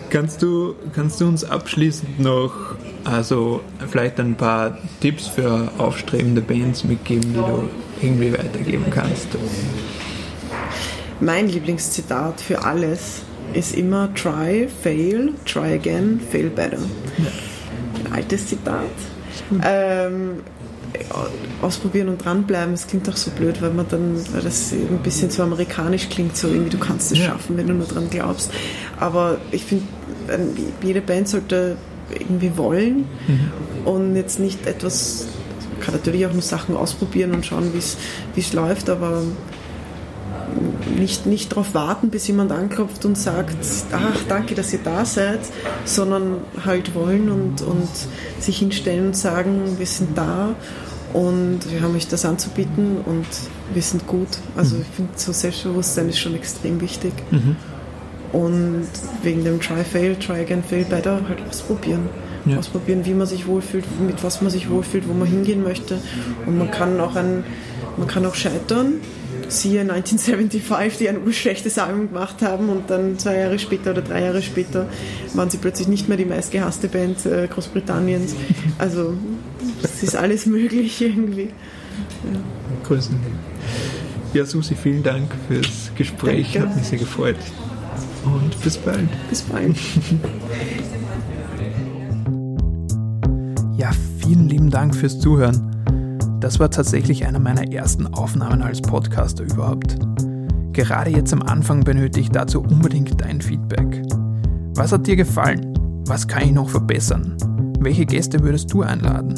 [0.10, 2.54] Kannst du, kannst du uns abschließend noch
[3.04, 7.70] also vielleicht ein paar Tipps für aufstrebende Bands mitgeben, die du
[8.02, 9.28] irgendwie weitergeben kannst?
[11.20, 13.22] Mein Lieblingszitat für alles
[13.54, 16.80] ist immer try, fail, try again, fail better.
[18.08, 18.84] Ein altes Zitat.
[19.64, 20.42] Ähm,
[21.62, 25.30] ausprobieren und dranbleiben, es klingt auch so blöd, weil man dann, weil das ein bisschen
[25.30, 28.52] so amerikanisch klingt, so irgendwie du kannst es schaffen, wenn du nur dran glaubst.
[29.00, 29.86] Aber ich finde,
[30.82, 31.78] jede Band sollte
[32.10, 33.06] irgendwie wollen
[33.86, 35.28] und jetzt nicht etwas,
[35.74, 39.24] man kann natürlich auch nur Sachen ausprobieren und schauen, wie es läuft, aber
[40.98, 43.58] nicht, nicht darauf warten, bis jemand anklopft und sagt,
[43.92, 45.40] ach, danke, dass ihr da seid,
[45.86, 47.90] sondern halt wollen und, und
[48.40, 50.56] sich hinstellen und sagen, wir sind da
[51.14, 53.26] und wir haben euch das anzubieten und
[53.74, 54.28] wir sind gut.
[54.56, 57.14] Also ich finde, so Selbstbewusstsein ist schon extrem wichtig.
[58.34, 58.88] Und
[59.24, 62.10] wegen dem Try, Fail, Try Again, Fail Better halt ausprobieren.
[62.46, 62.58] Ja.
[62.58, 66.00] Ausprobieren, wie man sich wohlfühlt, mit was man sich wohlfühlt, wo man hingehen möchte.
[66.46, 67.44] Und man kann auch, ein,
[67.98, 68.96] man kann auch scheitern
[69.50, 74.24] siehe 1975, die ein urschlechtes Album gemacht haben und dann zwei Jahre später oder drei
[74.24, 74.88] Jahre später
[75.34, 78.36] waren sie plötzlich nicht mehr die meistgehasste Band äh, Großbritanniens.
[78.78, 79.14] Also
[79.84, 81.50] es ist alles möglich irgendwie.
[82.32, 82.40] Ja.
[82.88, 83.16] Grüßen.
[84.34, 86.54] Ja, Susi, vielen Dank fürs Gespräch.
[86.54, 86.70] Danke.
[86.70, 87.38] Hat mich sehr gefreut.
[88.26, 89.08] Und bis bald.
[89.30, 89.76] Bis bald.
[93.78, 95.77] ja, vielen lieben Dank fürs Zuhören.
[96.40, 99.98] Das war tatsächlich einer meiner ersten Aufnahmen als Podcaster überhaupt.
[100.72, 104.04] Gerade jetzt am Anfang benötige ich dazu unbedingt dein Feedback.
[104.76, 105.74] Was hat dir gefallen?
[106.06, 107.36] Was kann ich noch verbessern?
[107.80, 109.34] Welche Gäste würdest du einladen?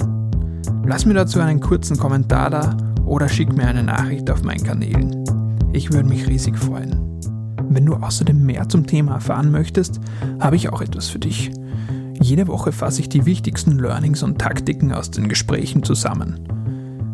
[0.86, 2.76] Lass mir dazu einen kurzen Kommentar da
[3.06, 5.24] oder schick mir eine Nachricht auf meinen Kanälen.
[5.72, 7.22] Ich würde mich riesig freuen.
[7.70, 10.02] Wenn du außerdem mehr zum Thema erfahren möchtest,
[10.39, 11.52] habe ich auch etwas für dich.
[12.22, 16.39] Jede Woche fasse ich die wichtigsten Learnings und Taktiken aus den Gesprächen zusammen.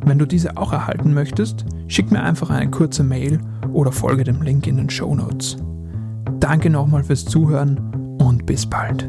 [0.05, 3.39] Wenn du diese auch erhalten möchtest, schick mir einfach eine kurze Mail
[3.73, 5.57] oder folge dem Link in den Show Notes.
[6.39, 7.79] Danke nochmal fürs Zuhören
[8.19, 9.07] und bis bald.